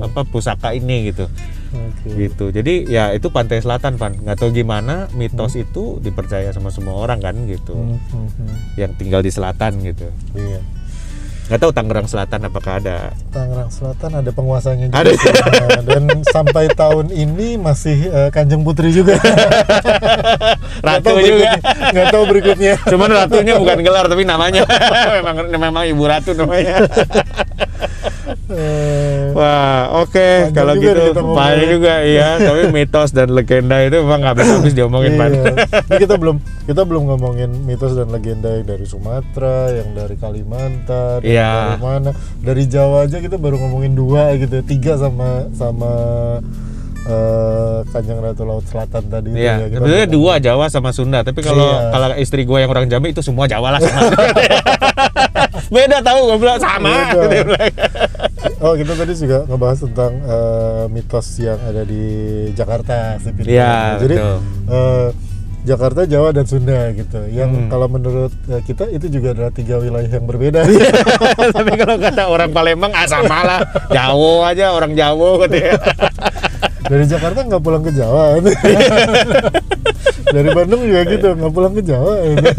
apa 0.00 0.20
pusaka 0.22 0.74
ini 0.74 1.10
gitu. 1.10 1.26
Oke. 1.86 2.08
Gitu. 2.12 2.44
Jadi 2.50 2.74
ya 2.90 3.14
itu 3.14 3.30
pantai 3.30 3.62
selatan, 3.62 3.96
Pan. 3.96 4.12
Nggak 4.14 4.36
tahu 4.42 4.50
gimana 4.50 5.06
mitos 5.14 5.54
itu 5.54 6.02
dipercaya 6.02 6.50
sama 6.50 6.74
semua 6.74 6.98
orang 6.98 7.22
kan 7.22 7.36
gitu. 7.46 7.74
Hmm, 7.74 7.98
hmm, 8.12 8.28
hmm. 8.34 8.56
Yang 8.78 8.92
tinggal 8.98 9.20
di 9.22 9.30
selatan 9.30 9.72
gitu. 9.82 10.06
Iya. 10.34 10.60
Nggak 11.46 11.60
tahu 11.62 11.70
Tangerang 11.70 12.06
Selatan 12.10 12.40
apakah 12.50 12.72
ada. 12.82 12.96
Tangerang 13.30 13.70
Selatan 13.70 14.10
ada 14.18 14.30
penguasanya 14.34 14.90
juga 14.90 14.98
Ada. 14.98 15.10
sih. 15.14 15.30
Nah, 15.30 15.82
dan 15.94 16.02
sampai 16.26 16.64
tahun 16.74 17.06
ini 17.14 17.54
masih 17.54 18.10
eh, 18.10 18.28
Kanjeng 18.34 18.66
Putri 18.66 18.90
juga. 18.90 19.14
Ratu 20.86 21.06
tahu 21.06 21.18
juga. 21.22 21.54
Nggak 21.94 22.06
tahu 22.10 22.24
berikutnya. 22.26 22.74
Cuman 22.90 23.08
ratunya 23.14 23.54
bukan 23.62 23.78
gelar 23.86 24.10
tapi 24.10 24.26
namanya 24.26 24.66
memang 25.22 25.36
memang 25.54 25.84
Ibu 25.86 26.02
Ratu 26.02 26.34
namanya. 26.34 26.82
Eh, 28.46 29.34
Wah, 29.34 30.06
oke 30.06 30.50
Panjang 30.50 30.54
kalau 30.54 30.72
gitu 30.78 31.02
banyak 31.34 31.66
juga 31.66 32.02
iya, 32.06 32.38
tapi 32.38 32.70
mitos 32.70 33.10
dan 33.10 33.34
legenda 33.34 33.82
itu 33.82 33.98
memang 34.02 34.22
nggak 34.22 34.34
habis-habis 34.38 34.72
diomongin 34.74 35.18
Pan. 35.18 35.30
Iya. 35.34 35.54
Ini 35.66 35.96
kita 35.98 36.14
belum 36.14 36.36
kita 36.66 36.82
belum 36.86 37.02
ngomongin 37.10 37.50
mitos 37.66 37.98
dan 37.98 38.06
legenda 38.10 38.54
yang 38.54 38.66
dari 38.70 38.86
Sumatera, 38.86 39.74
yang 39.74 39.98
dari 39.98 40.14
Kalimantan, 40.14 41.26
yang 41.26 41.35
Iya. 41.36 41.52
dari 41.70 41.82
mana, 41.82 42.10
dari 42.38 42.64
Jawa 42.64 43.04
aja 43.04 43.18
kita 43.18 43.36
baru 43.36 43.56
ngomongin 43.58 43.92
dua 43.92 44.32
gitu, 44.34 44.56
tiga 44.62 44.96
sama 44.96 45.44
sama 45.52 45.92
eh, 47.04 47.78
Kanjeng 47.86 48.18
Ratu 48.18 48.42
Laut 48.42 48.64
Selatan 48.64 49.06
tadi. 49.06 49.30
itu 49.30 49.38
Iya, 49.38 49.54
ya. 49.62 49.66
Sebenarnya 49.72 50.08
dua 50.08 50.34
Jawa 50.38 50.66
sama 50.66 50.90
Sunda, 50.90 51.20
tapi 51.20 51.38
kalau 51.38 51.68
Iya. 51.70 51.90
kalau 51.90 52.06
istri 52.16 52.42
gue 52.42 52.58
yang 52.58 52.68
orang 52.68 52.86
Jambi 52.86 53.12
itu 53.12 53.20
semua 53.20 53.44
Jawa 53.44 53.76
lah 53.76 53.80
sama. 53.80 54.10
Beda 55.66 55.98
tahu 56.00 56.18
gue 56.26 56.38
bilang 56.38 56.58
sama. 56.58 56.94
Beda. 57.12 57.42
Bilang. 57.44 57.72
Oh 58.56 58.72
kita 58.72 58.92
tadi 58.94 59.12
juga 59.14 59.38
ngebahas 59.44 59.78
tentang 59.82 60.12
eh, 60.18 60.84
mitos 60.88 61.26
yang 61.36 61.58
ada 61.60 61.82
di 61.82 62.02
Jakarta 62.52 63.18
Fit. 63.18 63.44
Iya, 63.44 64.00
Jadi 64.00 64.14
betul. 64.16 64.36
eh, 64.66 65.08
Jakarta, 65.66 66.06
Jawa 66.06 66.30
dan 66.30 66.46
Sunda 66.46 66.94
gitu. 66.94 67.18
Yang 67.26 67.50
Hmm. 67.52 67.68
kalau 67.68 67.86
menurut 67.86 68.30
eh, 68.46 68.62
kita 68.62 68.86
itu 68.88 69.10
juga 69.10 69.34
adalah 69.34 69.50
tiga 69.50 69.76
wilayah 69.76 70.06
yang 70.06 70.22
berbeda. 70.24 70.62
tapi 71.58 71.70
kalau 71.74 71.98
kata 71.98 72.22
orang 72.24 72.50
Palembang 72.50 72.94
ah 72.94 73.02
sama 73.04 73.42
lah, 73.42 73.60
Jawa 73.88 74.54
aja 74.54 74.70
orang 74.70 74.94
Jawa 74.94 75.42
katanya. 75.42 75.74
Dari 76.86 77.02
Jakarta 77.04 77.42
nggak 77.42 77.58
pulang 77.60 77.82
ke 77.82 77.90
Jawa. 77.90 78.38
Dari 80.34 80.48
Bandung 80.48 80.80
juga 80.80 81.02
gitu 81.04 81.26
nggak 81.34 81.52
pulang 81.52 81.72
ke 81.74 81.82
Jawa. 81.82 82.12
Gitu. 82.30 82.50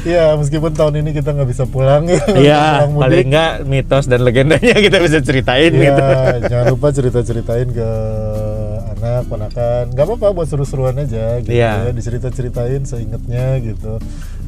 Ya 0.00 0.32
meskipun 0.32 0.72
tahun 0.72 1.02
ini 1.02 1.10
kita 1.12 1.32
nggak 1.32 1.48
bisa 1.50 1.64
pulang 1.64 2.06
ya. 2.06 2.20
Iya, 2.30 2.62
paling 2.88 3.26
enggak 3.26 3.52
mitos 3.64 4.04
dan 4.04 4.20
legendanya 4.20 4.72
kita 4.76 4.96
bisa 4.96 5.20
ceritain 5.20 5.68
Iya, 5.70 5.92
gitu. 5.92 6.02
jangan 6.48 6.66
lupa 6.72 6.88
cerita-ceritain 6.88 7.68
ke 7.68 7.88
anak, 9.20 9.28
ponakan. 9.28 9.84
Gak 9.92 10.04
apa-apa 10.06 10.26
buat 10.32 10.48
seru-seruan 10.48 10.96
aja 10.96 11.38
gitu 11.38 11.52
Iya. 11.52 11.86
ya. 11.86 11.92
Dicerita-ceritain 11.92 12.82
seingetnya 12.82 13.60
gitu. 13.60 14.00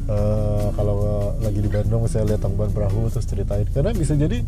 Eh, 0.03 0.67
kalau 0.75 1.31
lagi 1.39 1.63
di 1.63 1.71
Bandung 1.71 2.03
saya 2.11 2.27
lihat 2.27 2.43
tangkuban 2.43 2.75
perahu 2.75 3.07
terus 3.07 3.23
ceritain 3.23 3.63
karena 3.71 3.95
bisa 3.95 4.11
jadi 4.19 4.43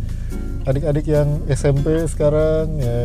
adik-adik 0.68 1.08
yang 1.08 1.40
SMP 1.48 2.04
sekarang 2.12 2.76
ya, 2.76 2.98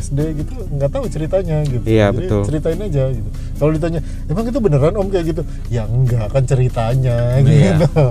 SD 0.00 0.40
gitu 0.40 0.56
nggak 0.72 0.88
tahu 0.88 1.04
ceritanya 1.12 1.60
gitu. 1.68 1.84
Iya, 1.84 2.08
Jadi 2.08 2.16
betul. 2.24 2.42
ceritain 2.48 2.80
aja 2.80 3.04
gitu. 3.12 3.28
Kalau 3.60 3.70
ditanya, 3.76 4.00
emang 4.24 4.44
itu 4.48 4.56
beneran 4.56 4.94
om 4.96 5.08
kayak 5.12 5.36
gitu? 5.36 5.42
Ya 5.68 5.84
enggak 5.84 6.32
kan 6.32 6.48
ceritanya 6.48 7.16
Iya. 7.44 7.76
gitu. 7.76 8.04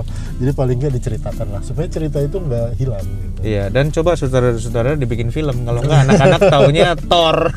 Jadi 0.46 0.50
paling 0.54 0.76
nggak 0.78 0.94
diceritakan 0.94 1.46
lah 1.50 1.62
supaya 1.66 1.90
cerita 1.90 2.22
itu 2.22 2.38
nggak 2.38 2.78
hilang 2.78 3.02
gitu. 3.02 3.38
Iya, 3.42 3.64
dan 3.66 3.90
coba 3.90 4.14
saudara-saudara 4.14 4.94
dibikin 4.94 5.34
film. 5.34 5.66
Kalau 5.66 5.82
enggak 5.82 6.06
anak-anak 6.06 6.40
taunya 6.46 6.94
Thor. 6.94 7.50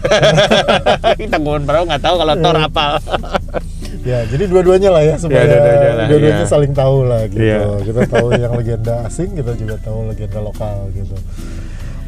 Kita 1.22 1.38
perahu 1.38 1.84
nggak 1.86 2.02
tahu 2.02 2.16
kalau 2.18 2.34
Thor 2.34 2.58
apa. 2.58 2.86
Ya, 4.02 4.26
jadi 4.26 4.50
dua-duanya 4.50 4.90
lah 4.90 5.04
ya 5.06 5.16
supaya 5.22 5.46
dua-duanya 5.46 5.92
lah, 5.94 6.06
dua-duanya 6.10 6.42
iya. 6.42 6.50
saling 6.50 6.74
tahu 6.74 6.98
lah 7.06 7.22
gitu. 7.30 7.38
Iya. 7.38 7.60
Kita 7.86 8.02
tahu 8.10 8.28
yang 8.34 8.54
legenda 8.58 8.94
asing, 9.06 9.30
kita 9.38 9.54
juga 9.54 9.76
tahu 9.78 10.10
legenda 10.10 10.40
lokal 10.42 10.90
gitu. 10.98 11.14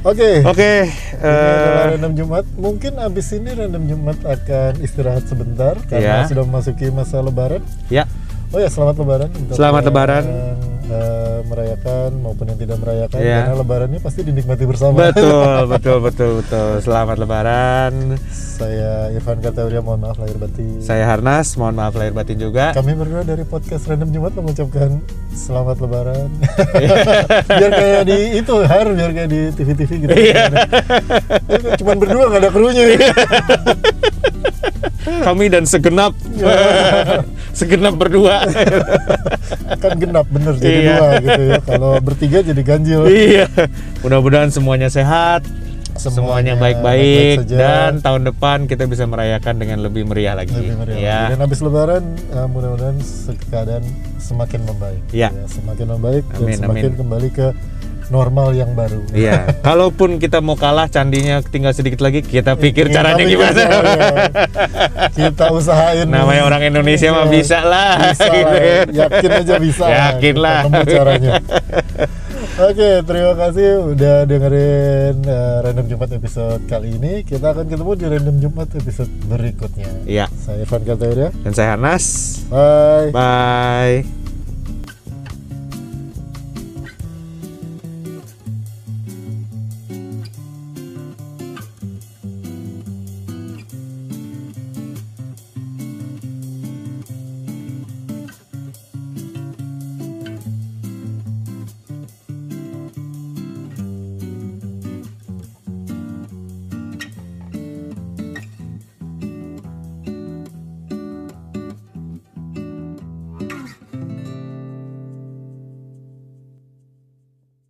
Oke. 0.04 0.44
Oke, 0.44 0.92
Ini 0.92 1.24
adalah 1.24 1.86
eh, 1.88 1.90
random 1.96 2.14
Jumat. 2.20 2.46
Mungkin 2.60 2.92
abis 3.00 3.28
ini 3.40 3.56
random 3.56 3.84
Jumat 3.88 4.18
akan 4.26 4.84
istirahat 4.84 5.24
sebentar 5.32 5.80
karena 5.88 6.26
Iya. 6.26 6.30
sudah 6.34 6.44
memasuki 6.44 6.92
masa 6.92 7.24
Lebaran. 7.24 7.64
ya 7.88 8.04
Oh 8.54 8.62
ya, 8.62 8.70
selamat 8.70 9.02
Lebaran 9.02 9.30
untuk 9.34 9.56
Selamat 9.58 9.82
Lebaran. 9.90 10.24
Eh, 10.86 11.40
merayakan 11.44 12.10
maupun 12.20 12.46
yang 12.46 12.58
tidak 12.58 12.78
merayakan 12.78 13.18
Iya. 13.18 13.38
karena 13.42 13.56
Lebarannya 13.58 14.00
pasti 14.00 14.22
dinikmati 14.22 14.64
bersama. 14.64 14.96
betul, 15.08 15.60
betul, 15.74 15.98
betul, 16.00 16.30
betul. 16.40 16.70
Selamat 16.80 17.16
Lebaran. 17.18 17.94
Saya 18.30 19.10
Irfan 19.10 19.40
Kartauria, 19.40 19.82
mohon 19.82 20.00
maaf 20.00 20.16
lahir 20.16 20.38
batin. 20.38 20.78
Saya 20.80 21.04
Harnas, 21.06 21.56
mohon 21.56 21.74
maaf 21.74 21.94
lahir 21.94 22.12
batin 22.12 22.38
juga. 22.38 22.72
Kami 22.72 22.94
berdua 22.94 23.22
dari 23.22 23.44
podcast 23.44 23.86
Random 23.86 24.10
Jumat 24.10 24.32
mengucapkan 24.34 25.02
selamat 25.34 25.78
lebaran. 25.80 26.28
biar 27.60 27.72
kayak 27.72 28.04
di 28.06 28.18
itu 28.38 28.54
har, 28.62 28.86
biar 28.88 29.12
kayak 29.12 29.30
di 29.30 29.42
TV-TV 29.52 29.92
gitu. 30.00 30.12
Iya. 30.14 30.44
Cuman 31.82 31.96
berdua 31.98 32.24
nggak 32.30 32.42
ada 32.42 32.52
krunya. 32.52 32.84
Kami 35.04 35.46
dan 35.48 35.64
segenap, 35.64 36.16
segenap 37.52 37.96
berdua. 37.96 38.48
kan 39.76 40.00
genap 40.00 40.26
bener 40.30 40.56
jadi 40.74 40.82
Iya. 40.82 40.96
dua 40.98 41.10
gitu 41.22 41.42
ya. 41.46 41.60
Kalau 41.62 41.92
bertiga 42.02 42.38
jadi 42.42 42.62
ganjil. 42.62 43.02
iya. 43.30 43.46
Mudah-mudahan 44.02 44.50
semuanya 44.50 44.90
sehat, 44.90 45.46
Semuanya 45.94 46.58
baik-baik, 46.58 47.46
dan 47.46 48.02
tahun 48.02 48.26
depan 48.34 48.66
kita 48.66 48.90
bisa 48.90 49.06
merayakan 49.06 49.62
dengan 49.62 49.78
lebih 49.78 50.10
meriah 50.10 50.34
lagi. 50.34 50.50
Lebih 50.50 50.74
meriah 50.82 50.98
ya. 50.98 51.18
lagi. 51.22 51.32
Dan 51.38 51.40
habis 51.46 51.60
lebaran 51.62 52.04
eh, 52.18 52.48
mudah-mudahan 52.50 52.98
keadaan 53.54 53.86
semakin 54.18 54.66
membaik. 54.66 55.02
Iya. 55.14 55.30
Ya, 55.30 55.46
semakin 55.46 55.86
membaik 55.94 56.26
dan 56.34 56.40
Amin, 56.42 56.58
semakin 56.58 56.84
amin. 56.90 56.98
kembali 56.98 57.30
ke 57.30 57.48
normal 58.08 58.52
yang 58.52 58.74
baru. 58.74 59.04
Iya, 59.10 59.52
kalaupun 59.68 60.18
kita 60.18 60.40
mau 60.40 60.56
kalah 60.56 60.88
candinya 60.88 61.40
tinggal 61.42 61.72
sedikit 61.72 62.00
lagi, 62.00 62.20
kita 62.20 62.56
pikir 62.56 62.88
Kita 62.88 62.96
caranya 63.00 63.24
pikir 63.24 63.38
gimana. 63.38 63.60
caranya. 63.60 64.12
Kita 65.14 65.46
usahain. 65.50 66.06
Namanya 66.06 66.44
orang 66.44 66.62
Indonesia 66.66 67.08
mah 67.10 67.24
Iya. 67.24 67.32
bisa 67.32 67.60
lah. 67.62 67.92
Bisa 68.04 68.26
gitu 68.34 68.44
lah. 68.50 68.58
kan. 68.58 68.88
Yakin 68.92 69.30
aja 69.32 69.56
bisa. 69.58 69.86
Yakin 69.86 70.36
lah. 70.36 70.60
Caranya. 70.84 71.32
Oke, 72.54 72.90
terima 73.04 73.34
kasih 73.36 73.68
udah 73.94 74.16
dengerin 74.26 75.16
uh, 75.24 75.58
Random 75.64 75.86
Jumat 75.88 76.10
episode 76.12 76.62
kali 76.66 76.94
ini. 76.94 77.14
Kita 77.22 77.50
akan 77.52 77.66
ketemu 77.66 77.92
di 77.94 78.06
Random 78.08 78.36
Jumat 78.40 78.70
episode 78.74 79.10
berikutnya. 79.26 79.90
Iya. 80.06 80.26
Saya 80.36 80.62
Irfan 80.62 80.82
Kartauria. 80.82 81.30
Dan 81.40 81.52
saya 81.52 81.74
Hanas. 81.74 82.06
Bye. 82.50 83.10
Bye. 83.10 84.23